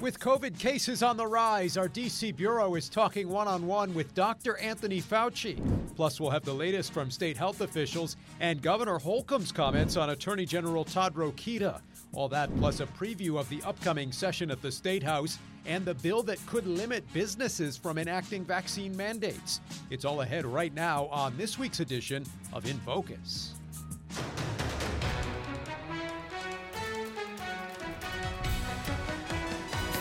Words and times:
With 0.00 0.20
COVID 0.20 0.56
cases 0.60 1.02
on 1.02 1.16
the 1.16 1.26
rise, 1.26 1.76
our 1.76 1.88
DC 1.88 2.36
Bureau 2.36 2.76
is 2.76 2.88
talking 2.88 3.28
one 3.28 3.48
on 3.48 3.66
one 3.66 3.92
with 3.94 4.14
Dr. 4.14 4.56
Anthony 4.58 5.02
Fauci. 5.02 5.60
Plus, 5.96 6.20
we'll 6.20 6.30
have 6.30 6.44
the 6.44 6.54
latest 6.54 6.92
from 6.92 7.10
state 7.10 7.36
health 7.36 7.60
officials 7.62 8.16
and 8.38 8.62
Governor 8.62 8.98
Holcomb's 8.98 9.50
comments 9.50 9.96
on 9.96 10.10
Attorney 10.10 10.46
General 10.46 10.84
Todd 10.84 11.16
Rokita. 11.16 11.80
All 12.12 12.28
that 12.28 12.56
plus 12.58 12.78
a 12.78 12.86
preview 12.86 13.40
of 13.40 13.48
the 13.48 13.60
upcoming 13.64 14.12
session 14.12 14.52
at 14.52 14.62
the 14.62 14.70
State 14.70 15.02
House 15.02 15.36
and 15.66 15.84
the 15.84 15.94
bill 15.94 16.22
that 16.22 16.38
could 16.46 16.68
limit 16.68 17.04
businesses 17.12 17.76
from 17.76 17.98
enacting 17.98 18.44
vaccine 18.44 18.96
mandates. 18.96 19.60
It's 19.90 20.04
all 20.04 20.20
ahead 20.20 20.46
right 20.46 20.72
now 20.72 21.06
on 21.06 21.36
this 21.36 21.58
week's 21.58 21.80
edition 21.80 22.24
of 22.52 22.70
In 22.70 22.78
Focus. 22.78 23.57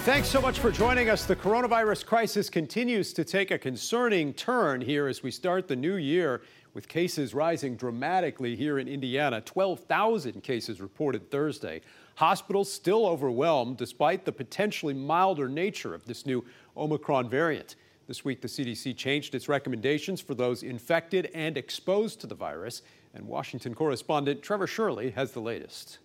Thanks 0.08 0.30
so 0.30 0.40
much 0.40 0.60
for 0.60 0.72
joining 0.72 1.10
us. 1.10 1.26
The 1.26 1.36
coronavirus 1.36 2.06
crisis 2.06 2.50
continues 2.50 3.12
to 3.12 3.26
take 3.26 3.52
a 3.52 3.58
concerning 3.58 4.34
turn 4.34 4.80
here 4.80 5.08
as 5.08 5.22
we 5.22 5.32
start 5.32 5.68
the 5.68 5.76
new 5.76 5.98
year 5.98 6.44
with 6.74 6.88
cases 6.88 7.34
rising 7.34 7.76
dramatically 7.76 8.56
here 8.56 8.80
in 8.80 8.88
Indiana. 8.88 9.42
12,000 9.42 10.42
cases 10.42 10.80
reported 10.80 11.30
Thursday. 11.30 11.82
Hospitals 12.16 12.72
still 12.72 13.06
overwhelmed 13.06 13.76
despite 13.76 14.24
the 14.24 14.32
potentially 14.32 14.94
milder 14.94 15.50
nature 15.50 15.94
of 15.94 16.06
this 16.06 16.26
new 16.26 16.46
Omicron 16.78 17.30
variant. 17.30 17.76
This 18.08 18.24
week, 18.24 18.40
the 18.40 18.48
CDC 18.48 18.96
changed 18.96 19.36
its 19.36 19.50
recommendations 19.50 20.22
for 20.22 20.36
those 20.36 20.64
infected 20.64 21.30
and 21.34 21.58
exposed 21.58 22.22
to 22.22 22.28
the 22.28 22.34
virus. 22.34 22.82
And 23.14 23.28
Washington 23.28 23.76
correspondent 23.76 24.42
Trevor 24.42 24.68
Shirley 24.68 25.10
has 25.12 25.34
the 25.34 25.42
latest. 25.42 26.00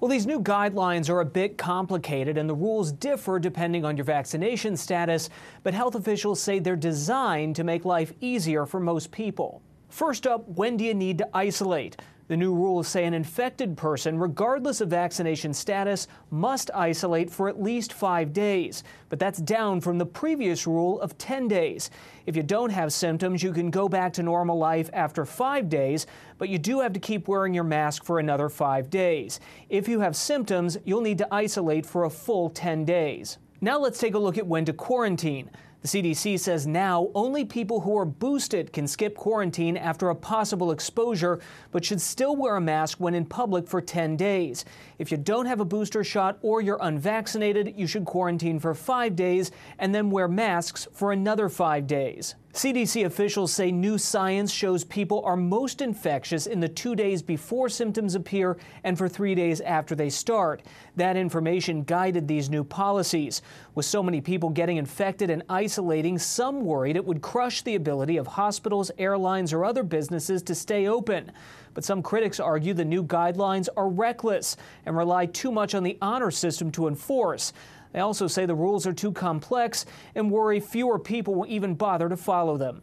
Well, 0.00 0.08
these 0.08 0.26
new 0.26 0.40
guidelines 0.40 1.08
are 1.08 1.20
a 1.20 1.24
bit 1.24 1.56
complicated 1.56 2.36
and 2.36 2.48
the 2.48 2.54
rules 2.54 2.92
differ 2.92 3.38
depending 3.38 3.84
on 3.84 3.96
your 3.96 4.04
vaccination 4.04 4.76
status, 4.76 5.30
but 5.62 5.72
health 5.72 5.94
officials 5.94 6.40
say 6.40 6.58
they're 6.58 6.76
designed 6.76 7.56
to 7.56 7.64
make 7.64 7.84
life 7.84 8.12
easier 8.20 8.66
for 8.66 8.80
most 8.80 9.10
people. 9.12 9.62
First 9.88 10.26
up, 10.26 10.48
when 10.48 10.76
do 10.76 10.84
you 10.84 10.94
need 10.94 11.18
to 11.18 11.28
isolate? 11.32 11.96
The 12.26 12.36
new 12.38 12.54
rules 12.54 12.88
say 12.88 13.04
an 13.04 13.12
infected 13.12 13.76
person, 13.76 14.18
regardless 14.18 14.80
of 14.80 14.88
vaccination 14.88 15.52
status, 15.52 16.08
must 16.30 16.70
isolate 16.74 17.30
for 17.30 17.50
at 17.50 17.62
least 17.62 17.92
five 17.92 18.32
days. 18.32 18.82
But 19.10 19.18
that's 19.18 19.38
down 19.38 19.82
from 19.82 19.98
the 19.98 20.06
previous 20.06 20.66
rule 20.66 20.98
of 21.02 21.18
10 21.18 21.48
days. 21.48 21.90
If 22.24 22.34
you 22.34 22.42
don't 22.42 22.70
have 22.70 22.94
symptoms, 22.94 23.42
you 23.42 23.52
can 23.52 23.70
go 23.70 23.90
back 23.90 24.14
to 24.14 24.22
normal 24.22 24.56
life 24.56 24.88
after 24.94 25.26
five 25.26 25.68
days, 25.68 26.06
but 26.38 26.48
you 26.48 26.58
do 26.58 26.80
have 26.80 26.94
to 26.94 27.00
keep 27.00 27.28
wearing 27.28 27.52
your 27.52 27.64
mask 27.64 28.04
for 28.04 28.18
another 28.18 28.48
five 28.48 28.88
days. 28.88 29.38
If 29.68 29.86
you 29.86 30.00
have 30.00 30.16
symptoms, 30.16 30.78
you'll 30.84 31.02
need 31.02 31.18
to 31.18 31.28
isolate 31.30 31.84
for 31.84 32.04
a 32.04 32.10
full 32.10 32.48
10 32.48 32.86
days. 32.86 33.36
Now 33.60 33.78
let's 33.78 33.98
take 33.98 34.14
a 34.14 34.18
look 34.18 34.38
at 34.38 34.46
when 34.46 34.64
to 34.64 34.72
quarantine. 34.72 35.50
The 35.84 36.02
CDC 36.02 36.40
says 36.40 36.66
now 36.66 37.10
only 37.14 37.44
people 37.44 37.82
who 37.82 37.94
are 37.98 38.06
boosted 38.06 38.72
can 38.72 38.86
skip 38.86 39.14
quarantine 39.14 39.76
after 39.76 40.08
a 40.08 40.14
possible 40.14 40.72
exposure, 40.72 41.40
but 41.72 41.84
should 41.84 42.00
still 42.00 42.36
wear 42.36 42.56
a 42.56 42.60
mask 42.60 42.98
when 43.00 43.12
in 43.12 43.26
public 43.26 43.68
for 43.68 43.82
10 43.82 44.16
days. 44.16 44.64
If 44.98 45.10
you 45.12 45.18
don't 45.18 45.44
have 45.44 45.60
a 45.60 45.64
booster 45.66 46.02
shot 46.02 46.38
or 46.40 46.62
you're 46.62 46.78
unvaccinated, 46.80 47.74
you 47.76 47.86
should 47.86 48.06
quarantine 48.06 48.58
for 48.58 48.72
five 48.72 49.14
days 49.14 49.50
and 49.78 49.94
then 49.94 50.10
wear 50.10 50.26
masks 50.26 50.88
for 50.90 51.12
another 51.12 51.50
five 51.50 51.86
days. 51.86 52.34
CDC 52.54 53.04
officials 53.04 53.52
say 53.52 53.72
new 53.72 53.98
science 53.98 54.52
shows 54.52 54.84
people 54.84 55.20
are 55.24 55.36
most 55.36 55.82
infectious 55.82 56.46
in 56.46 56.60
the 56.60 56.68
two 56.68 56.94
days 56.94 57.20
before 57.20 57.68
symptoms 57.68 58.14
appear 58.14 58.56
and 58.84 58.96
for 58.96 59.08
three 59.08 59.34
days 59.34 59.60
after 59.60 59.96
they 59.96 60.08
start. 60.08 60.62
That 60.94 61.16
information 61.16 61.82
guided 61.82 62.28
these 62.28 62.48
new 62.48 62.62
policies. 62.62 63.42
With 63.74 63.86
so 63.86 64.04
many 64.04 64.20
people 64.20 64.50
getting 64.50 64.76
infected 64.76 65.30
and 65.30 65.42
isolating, 65.48 66.16
some 66.16 66.60
worried 66.64 66.94
it 66.94 67.04
would 67.04 67.22
crush 67.22 67.62
the 67.62 67.74
ability 67.74 68.18
of 68.18 68.28
hospitals, 68.28 68.92
airlines, 68.98 69.52
or 69.52 69.64
other 69.64 69.82
businesses 69.82 70.40
to 70.44 70.54
stay 70.54 70.86
open. 70.86 71.32
But 71.74 71.84
some 71.84 72.04
critics 72.04 72.38
argue 72.38 72.72
the 72.72 72.84
new 72.84 73.02
guidelines 73.02 73.66
are 73.76 73.88
reckless 73.88 74.56
and 74.86 74.96
rely 74.96 75.26
too 75.26 75.50
much 75.50 75.74
on 75.74 75.82
the 75.82 75.98
honor 76.00 76.30
system 76.30 76.70
to 76.70 76.86
enforce. 76.86 77.52
They 77.94 78.00
also 78.00 78.26
say 78.26 78.44
the 78.44 78.56
rules 78.56 78.88
are 78.88 78.92
too 78.92 79.12
complex 79.12 79.86
and 80.16 80.28
worry 80.28 80.58
fewer 80.58 80.98
people 80.98 81.36
will 81.36 81.46
even 81.46 81.76
bother 81.76 82.08
to 82.08 82.16
follow 82.16 82.56
them. 82.56 82.82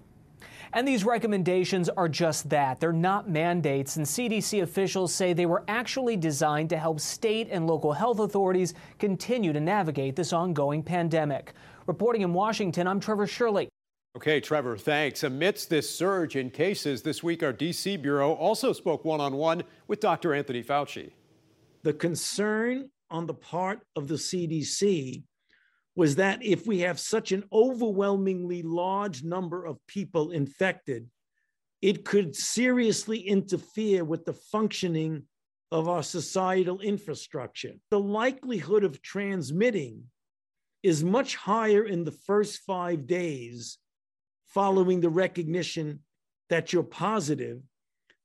And 0.71 0.87
these 0.87 1.03
recommendations 1.03 1.89
are 1.89 2.07
just 2.07 2.49
that. 2.49 2.79
They're 2.79 2.93
not 2.93 3.29
mandates, 3.29 3.97
and 3.97 4.05
CDC 4.05 4.63
officials 4.63 5.13
say 5.13 5.33
they 5.33 5.45
were 5.45 5.65
actually 5.67 6.15
designed 6.15 6.69
to 6.69 6.77
help 6.77 7.01
state 7.01 7.49
and 7.51 7.67
local 7.67 7.91
health 7.91 8.19
authorities 8.19 8.73
continue 8.99 9.51
to 9.51 9.59
navigate 9.59 10.15
this 10.15 10.31
ongoing 10.31 10.81
pandemic. 10.81 11.51
Reporting 11.87 12.21
in 12.21 12.31
Washington, 12.31 12.87
I'm 12.87 13.01
Trevor 13.01 13.27
Shirley. 13.27 13.67
Okay, 14.15 14.39
Trevor, 14.39 14.77
thanks. 14.77 15.23
Amidst 15.23 15.69
this 15.69 15.93
surge 15.93 16.37
in 16.37 16.49
cases 16.49 17.01
this 17.01 17.21
week, 17.21 17.43
our 17.43 17.51
DC 17.51 18.01
Bureau 18.01 18.31
also 18.31 18.71
spoke 18.71 19.03
one 19.03 19.19
on 19.19 19.33
one 19.33 19.63
with 19.87 19.99
Dr. 19.99 20.33
Anthony 20.33 20.63
Fauci. 20.63 21.11
The 21.83 21.91
concern 21.93 22.89
on 23.11 23.27
the 23.27 23.33
part 23.33 23.81
of 23.95 24.07
the 24.07 24.15
CDC 24.15 25.23
was 25.95 26.15
that 26.15 26.43
if 26.43 26.65
we 26.65 26.79
have 26.79 26.99
such 26.99 27.31
an 27.31 27.43
overwhelmingly 27.51 28.61
large 28.61 29.23
number 29.23 29.65
of 29.65 29.85
people 29.87 30.31
infected, 30.31 31.09
it 31.81 32.05
could 32.05 32.35
seriously 32.35 33.19
interfere 33.19 34.03
with 34.03 34.23
the 34.25 34.33
functioning 34.33 35.23
of 35.71 35.87
our 35.87 36.03
societal 36.03 36.79
infrastructure. 36.79 37.73
The 37.89 37.99
likelihood 37.99 38.83
of 38.83 39.01
transmitting 39.01 40.03
is 40.83 41.03
much 41.03 41.35
higher 41.35 41.85
in 41.85 42.03
the 42.03 42.11
first 42.11 42.61
five 42.65 43.05
days 43.05 43.77
following 44.47 45.01
the 45.01 45.09
recognition 45.09 45.99
that 46.49 46.73
you're 46.73 46.83
positive, 46.83 47.61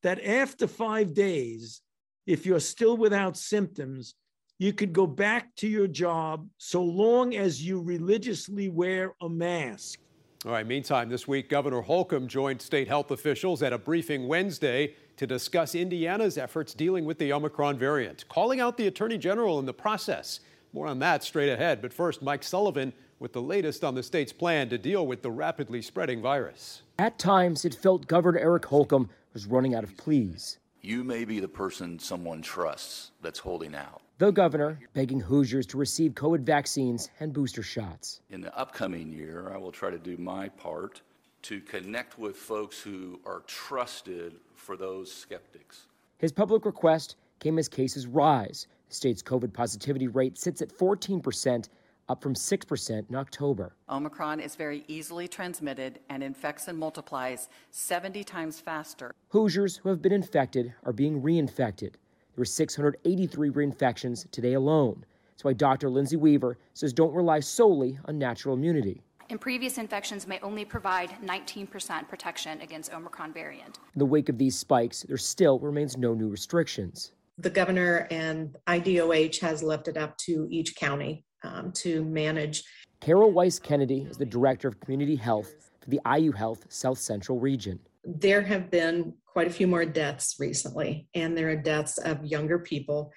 that 0.03 0.25
after 0.25 0.67
five 0.67 1.15
days, 1.15 1.81
if 2.27 2.45
you're 2.45 2.61
still 2.61 2.97
without 2.97 3.37
symptoms, 3.37 4.15
you 4.59 4.73
could 4.73 4.93
go 4.93 5.07
back 5.07 5.55
to 5.57 5.69
your 5.69 5.87
job 5.87 6.49
so 6.59 6.83
long 6.83 7.35
as 7.35 7.63
you 7.63 7.81
religiously 7.81 8.69
wear 8.69 9.15
a 9.21 9.29
mask. 9.29 10.01
All 10.45 10.53
right, 10.53 10.67
meantime, 10.67 11.09
this 11.09 11.27
week, 11.27 11.49
Governor 11.49 11.81
Holcomb 11.81 12.29
joined 12.29 12.63
state 12.63 12.89
health 12.89 13.11
officials 13.11 13.63
at 13.63 13.73
a 13.73 13.79
briefing 13.79 14.29
Wednesday 14.29 14.95
to 15.17 15.27
discuss 15.27 15.75
Indiana's 15.75 16.39
efforts 16.39 16.75
dealing 16.75 17.05
with 17.05 17.19
the 17.19 17.33
Omicron 17.33 17.79
variant, 17.79 18.29
calling 18.29 18.61
out 18.61 18.77
the 18.77 18.87
Attorney 18.87 19.19
General 19.19 19.59
in 19.59 19.67
the 19.67 19.75
process. 19.75 20.41
More 20.73 20.87
on 20.87 20.99
that 21.01 21.25
straight 21.25 21.51
ahead. 21.51 21.83
But 21.83 21.93
first, 21.93 22.23
Mike 22.23 22.45
Sullivan 22.45 22.93
with 23.19 23.33
the 23.33 23.43
latest 23.43 23.83
on 23.83 23.95
the 23.95 24.03
state's 24.03 24.33
plan 24.33 24.69
to 24.69 24.79
deal 24.79 25.07
with 25.07 25.23
the 25.23 25.31
rapidly 25.31 25.81
spreading 25.81 26.21
virus. 26.21 26.83
At 26.99 27.19
times, 27.19 27.65
it 27.65 27.75
felt 27.75 28.07
Governor 28.07 28.39
Eric 28.39 28.67
Holcomb 28.67 29.09
was 29.33 29.47
running 29.47 29.75
out 29.75 29.85
of 29.85 29.97
pleas. 29.97 30.59
You 30.83 31.03
may 31.03 31.25
be 31.25 31.41
the 31.41 31.49
person 31.49 31.99
someone 31.99 32.43
trusts 32.43 33.11
that's 33.23 33.39
holding 33.39 33.75
out. 33.75 34.03
The 34.19 34.31
governor 34.31 34.79
begging 34.95 35.21
Hoosiers 35.21 35.67
to 35.67 35.77
receive 35.77 36.13
COVID 36.13 36.41
vaccines 36.41 37.11
and 37.21 37.35
booster 37.35 37.63
shots. 37.63 38.23
In 38.31 38.41
the 38.41 38.57
upcoming 38.59 39.13
year, 39.13 39.53
I 39.53 39.59
will 39.59 39.71
try 39.71 39.91
to 39.91 39.99
do 39.99 40.17
my 40.17 40.49
part 40.49 41.03
to 41.43 41.61
connect 41.61 42.19
with 42.19 42.35
folks 42.35 42.81
who 42.81 43.21
are 43.27 43.43
trusted 43.47 44.37
for 44.55 44.75
those 44.79 45.13
skeptics. 45.13 45.89
His 46.17 46.33
public 46.33 46.65
request 46.65 47.17
came 47.41 47.59
as 47.59 47.69
cases 47.69 48.07
rise. 48.07 48.69
The 48.89 48.95
state's 48.95 49.23
COVID 49.23 49.53
positivity 49.53 50.09
rate 50.09 50.39
sits 50.39 50.63
at 50.63 50.71
14%, 50.71 51.69
up 52.09 52.23
from 52.23 52.33
6% 52.33 53.11
in 53.11 53.17
October. 53.17 53.77
Omicron 53.91 54.41
is 54.41 54.57
very 54.57 54.83
easily 54.89 55.29
transmitted 55.29 55.99
and 56.09 56.23
infects 56.23 56.69
and 56.69 56.79
multiplies 56.79 57.51
70 57.71 58.25
times 58.25 58.61
faster. 58.61 59.13
Hoosiers 59.29 59.77
who 59.77 59.91
have 59.91 60.01
been 60.01 60.13
infected 60.13 60.73
are 60.85 60.95
being 60.95 61.21
reinfected. 61.21 61.97
There 62.37 62.43
were 62.43 62.45
683 62.45 63.51
reinfections 63.51 64.31
today 64.31 64.53
alone. 64.53 65.07
That's 65.31 65.45
why 65.45 65.55
Dr. 65.55 65.89
Lindsay 65.89 66.17
Weaver 66.17 66.59
says 66.75 66.93
don't 66.93 67.15
rely 67.15 67.41
solely 67.41 67.99
on 68.05 68.19
natural 68.19 68.55
immunity. 68.55 69.01
And 69.31 69.41
previous 69.41 69.79
infections 69.79 70.27
may 70.27 70.39
only 70.41 70.67
provide 70.67 71.17
19% 71.25 72.07
protection 72.09 72.61
against 72.61 72.93
Omicron 72.93 73.33
variant. 73.33 73.79
In 73.95 73.99
the 73.99 74.05
wake 74.05 74.29
of 74.29 74.37
these 74.37 74.59
spikes, 74.59 75.03
there 75.05 75.17
still 75.17 75.59
remains 75.61 75.97
no 75.97 76.13
new 76.13 76.29
restrictions. 76.29 77.13
The 77.39 77.49
governor 77.49 78.07
and 78.11 78.55
IDOH 78.67 79.41
has 79.41 79.63
left 79.63 79.89
it 79.89 79.97
up 79.97 80.19
to 80.19 80.47
each 80.51 80.77
county 80.77 81.25
um, 81.43 81.73
to 81.73 82.05
manage. 82.05 82.65
Carol 83.01 83.33
Weiss 83.33 83.59
Kennedy 83.59 84.07
is 84.11 84.19
the 84.19 84.27
director 84.27 84.69
of 84.69 84.79
community 84.81 85.17
health 85.17 85.71
for 85.81 85.89
the 85.89 86.01
IU 86.19 86.33
Health 86.33 86.67
South 86.69 86.99
Central 86.99 87.41
region. 87.41 87.81
There 88.05 88.43
have 88.43 88.71
been 88.71 89.15
quite 89.37 89.49
a 89.49 89.51
few 89.51 89.67
more 89.67 89.85
deaths 89.85 90.37
recently, 90.39 91.07
and 91.13 91.37
there 91.37 91.51
are 91.51 91.57
deaths 91.57 91.99
of 91.99 92.25
younger 92.25 92.59
people, 92.59 93.13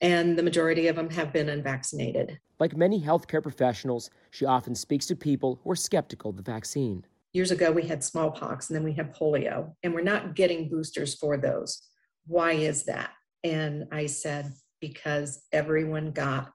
and 0.00 0.38
the 0.38 0.42
majority 0.42 0.86
of 0.86 0.94
them 0.94 1.10
have 1.10 1.32
been 1.32 1.48
unvaccinated. 1.48 2.38
Like 2.60 2.76
many 2.76 3.02
healthcare 3.02 3.42
professionals, 3.42 4.08
she 4.30 4.44
often 4.44 4.72
speaks 4.76 5.06
to 5.06 5.16
people 5.16 5.58
who 5.64 5.72
are 5.72 5.74
skeptical 5.74 6.30
of 6.30 6.36
the 6.36 6.44
vaccine. 6.44 7.04
Years 7.32 7.50
ago, 7.50 7.72
we 7.72 7.82
had 7.82 8.04
smallpox 8.04 8.70
and 8.70 8.76
then 8.76 8.84
we 8.84 8.92
had 8.92 9.12
polio, 9.16 9.74
and 9.82 9.92
we're 9.92 10.02
not 10.02 10.36
getting 10.36 10.68
boosters 10.68 11.16
for 11.16 11.36
those. 11.36 11.88
Why 12.28 12.52
is 12.52 12.84
that? 12.84 13.10
And 13.42 13.88
I 13.90 14.06
said, 14.06 14.52
because 14.80 15.42
everyone 15.50 16.12
got 16.12 16.52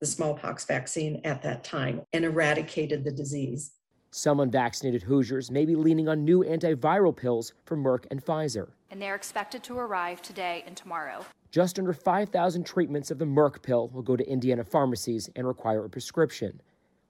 the 0.00 0.06
smallpox 0.06 0.64
vaccine 0.64 1.20
at 1.24 1.42
that 1.42 1.62
time 1.62 2.00
and 2.14 2.24
eradicated 2.24 3.04
the 3.04 3.12
disease. 3.12 3.72
Some 4.12 4.40
unvaccinated 4.40 5.02
Hoosiers 5.02 5.52
may 5.52 5.64
be 5.64 5.76
leaning 5.76 6.08
on 6.08 6.24
new 6.24 6.42
antiviral 6.42 7.16
pills 7.16 7.52
from 7.64 7.84
Merck 7.84 8.06
and 8.10 8.24
Pfizer. 8.24 8.70
And 8.90 9.00
they're 9.00 9.14
expected 9.14 9.62
to 9.64 9.78
arrive 9.78 10.20
today 10.20 10.64
and 10.66 10.76
tomorrow. 10.76 11.24
Just 11.52 11.78
under 11.78 11.92
5,000 11.92 12.66
treatments 12.66 13.12
of 13.12 13.18
the 13.20 13.24
Merck 13.24 13.62
pill 13.62 13.88
will 13.88 14.02
go 14.02 14.16
to 14.16 14.28
Indiana 14.28 14.64
pharmacies 14.64 15.30
and 15.36 15.46
require 15.46 15.84
a 15.84 15.88
prescription. 15.88 16.60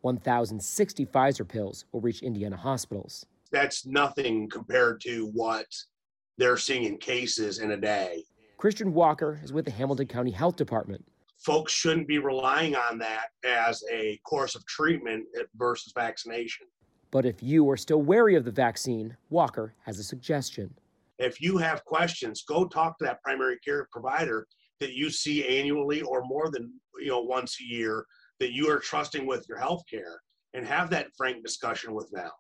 1,060 0.03 1.07
Pfizer 1.07 1.49
pills 1.49 1.87
will 1.93 2.03
reach 2.03 2.23
Indiana 2.23 2.57
hospitals. 2.57 3.25
That's 3.51 3.87
nothing 3.87 4.51
compared 4.51 5.01
to 5.03 5.31
what 5.33 5.67
they're 6.37 6.59
seeing 6.59 6.85
in 6.85 6.99
cases 6.99 7.61
in 7.61 7.71
a 7.71 7.77
day. 7.79 8.25
Christian 8.59 8.93
Walker 8.93 9.41
is 9.43 9.55
with 9.55 9.65
the 9.65 9.71
Hamilton 9.71 10.07
County 10.07 10.31
Health 10.31 10.57
Department. 10.57 11.03
Folks 11.39 11.73
shouldn't 11.73 12.07
be 12.07 12.19
relying 12.19 12.77
on 12.77 12.99
that 12.99 13.29
as 13.43 13.83
a 13.91 14.21
course 14.25 14.55
of 14.55 14.67
treatment 14.67 15.25
versus 15.57 15.95
vaccination. 15.95 16.67
But 17.11 17.27
if 17.27 17.43
you 17.43 17.69
are 17.71 17.77
still 17.77 18.03
wary 18.03 18.37
of 18.37 18.45
the 18.45 18.51
vaccine, 18.51 19.17
Walker 19.31 19.75
has 19.85 19.99
a 19.99 20.05
suggestion. 20.05 20.73
If 21.19 21.41
you 21.41 21.59
have 21.59 21.85
questions, 21.85 22.43
go 22.43 22.67
talk 22.67 22.99
to 22.99 23.05
that 23.05 23.23
primary 23.23 23.59
care 23.59 23.89
provider 23.91 24.47
that 24.79 24.93
you 24.93 25.11
see 25.11 25.47
annually 25.47 26.03
or 26.03 26.23
more 26.25 26.51
than 26.51 26.73
you 26.99 27.09
know 27.09 27.21
once 27.21 27.59
a 27.61 27.65
year 27.65 28.07
that 28.39 28.53
you 28.53 28.71
are 28.71 28.79
trusting 28.79 29.27
with 29.27 29.47
your 29.49 29.59
health 29.59 29.83
care 29.91 30.21
and 30.55 30.67
have 30.67 30.89
that 30.91 31.09
frank 31.17 31.45
discussion 31.45 31.93
with 31.93 32.11
them. 32.11 32.31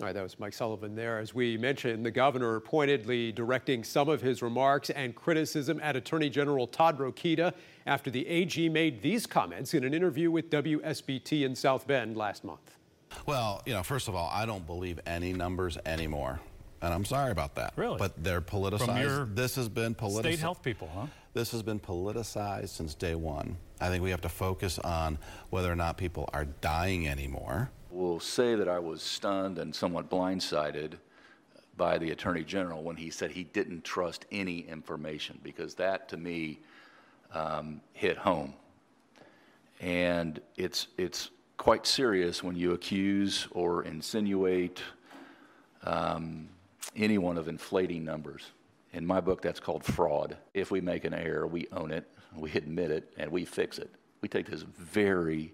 All 0.00 0.06
right, 0.06 0.14
that 0.14 0.22
was 0.22 0.38
Mike 0.38 0.54
Sullivan 0.54 0.94
there. 0.94 1.18
As 1.18 1.34
we 1.34 1.58
mentioned, 1.58 2.06
the 2.06 2.10
governor 2.10 2.60
pointedly 2.60 3.32
directing 3.32 3.84
some 3.84 4.08
of 4.08 4.22
his 4.22 4.40
remarks 4.40 4.88
and 4.90 5.14
criticism 5.14 5.78
at 5.82 5.94
Attorney 5.94 6.30
General 6.30 6.66
Todd 6.66 6.98
Rokita 6.98 7.52
after 7.86 8.10
the 8.10 8.26
AG 8.26 8.68
made 8.70 9.02
these 9.02 9.26
comments 9.26 9.74
in 9.74 9.84
an 9.84 9.92
interview 9.92 10.30
with 10.30 10.48
WSBT 10.48 11.44
in 11.44 11.54
South 11.54 11.86
Bend 11.86 12.16
last 12.16 12.44
month. 12.44 12.79
Well, 13.26 13.62
you 13.66 13.72
know, 13.72 13.82
first 13.82 14.08
of 14.08 14.14
all, 14.14 14.30
I 14.32 14.46
don't 14.46 14.66
believe 14.66 15.00
any 15.06 15.32
numbers 15.32 15.78
anymore. 15.86 16.40
And 16.82 16.94
I'm 16.94 17.04
sorry 17.04 17.30
about 17.30 17.56
that. 17.56 17.74
Really? 17.76 17.98
But 17.98 18.22
they're 18.22 18.40
politicized. 18.40 18.86
From 18.86 19.00
your 19.00 19.24
this 19.26 19.54
has 19.56 19.68
been 19.68 19.94
politicized. 19.94 20.20
State 20.20 20.38
health 20.38 20.62
people, 20.62 20.90
huh? 20.94 21.06
This 21.34 21.52
has 21.52 21.62
been 21.62 21.78
politicized 21.78 22.70
since 22.70 22.94
day 22.94 23.14
one. 23.14 23.56
I 23.80 23.88
think 23.88 24.02
we 24.02 24.10
have 24.10 24.22
to 24.22 24.28
focus 24.28 24.78
on 24.78 25.18
whether 25.50 25.70
or 25.70 25.76
not 25.76 25.96
people 25.96 26.28
are 26.32 26.46
dying 26.46 27.06
anymore. 27.06 27.70
Will 27.90 28.20
say 28.20 28.54
that 28.54 28.68
I 28.68 28.78
was 28.78 29.02
stunned 29.02 29.58
and 29.58 29.74
somewhat 29.74 30.08
blindsided 30.08 30.94
by 31.76 31.98
the 31.98 32.10
Attorney 32.10 32.44
General 32.44 32.82
when 32.82 32.96
he 32.96 33.10
said 33.10 33.30
he 33.30 33.44
didn't 33.44 33.84
trust 33.84 34.26
any 34.30 34.60
information 34.60 35.38
because 35.42 35.74
that 35.74 36.08
to 36.10 36.16
me 36.16 36.60
um, 37.32 37.80
hit 37.92 38.16
home. 38.16 38.54
And 39.80 40.40
it's, 40.56 40.88
it's 40.98 41.30
quite 41.60 41.86
serious 41.86 42.42
when 42.42 42.56
you 42.56 42.72
accuse 42.72 43.46
or 43.50 43.84
insinuate 43.84 44.80
um, 45.84 46.48
anyone 46.96 47.36
of 47.36 47.48
inflating 47.48 48.02
numbers. 48.02 48.52
In 48.94 49.04
my 49.04 49.20
book, 49.20 49.42
that's 49.42 49.60
called 49.60 49.84
fraud. 49.84 50.38
If 50.54 50.70
we 50.70 50.80
make 50.80 51.04
an 51.04 51.12
error, 51.12 51.46
we 51.46 51.66
own 51.72 51.90
it, 51.90 52.08
we 52.34 52.50
admit 52.52 52.90
it, 52.90 53.12
and 53.18 53.30
we 53.30 53.44
fix 53.44 53.78
it. 53.78 53.90
We 54.22 54.28
take 54.28 54.46
this 54.46 54.62
very 54.62 55.52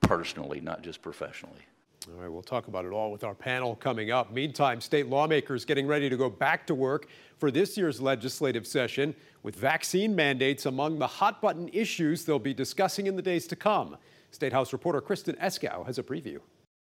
personally, 0.00 0.60
not 0.60 0.82
just 0.82 1.00
professionally. 1.00 1.62
All 2.08 2.20
right, 2.20 2.28
we'll 2.28 2.42
talk 2.42 2.66
about 2.66 2.84
it 2.84 2.90
all 2.90 3.12
with 3.12 3.22
our 3.22 3.34
panel 3.34 3.76
coming 3.76 4.10
up. 4.10 4.32
Meantime, 4.32 4.80
state 4.80 5.06
lawmakers 5.06 5.64
getting 5.64 5.86
ready 5.86 6.10
to 6.10 6.16
go 6.16 6.28
back 6.28 6.66
to 6.66 6.74
work 6.74 7.06
for 7.38 7.52
this 7.52 7.76
year's 7.76 8.00
legislative 8.00 8.66
session 8.66 9.14
with 9.44 9.54
vaccine 9.54 10.16
mandates 10.16 10.66
among 10.66 10.98
the 10.98 11.06
hot 11.06 11.40
button 11.40 11.70
issues 11.72 12.24
they'll 12.24 12.40
be 12.40 12.52
discussing 12.52 13.06
in 13.06 13.14
the 13.14 13.22
days 13.22 13.46
to 13.46 13.54
come. 13.54 13.96
State 14.30 14.52
House 14.52 14.72
reporter 14.72 15.00
Kristen 15.00 15.36
Eskow 15.36 15.84
has 15.86 15.98
a 15.98 16.02
preview. 16.02 16.40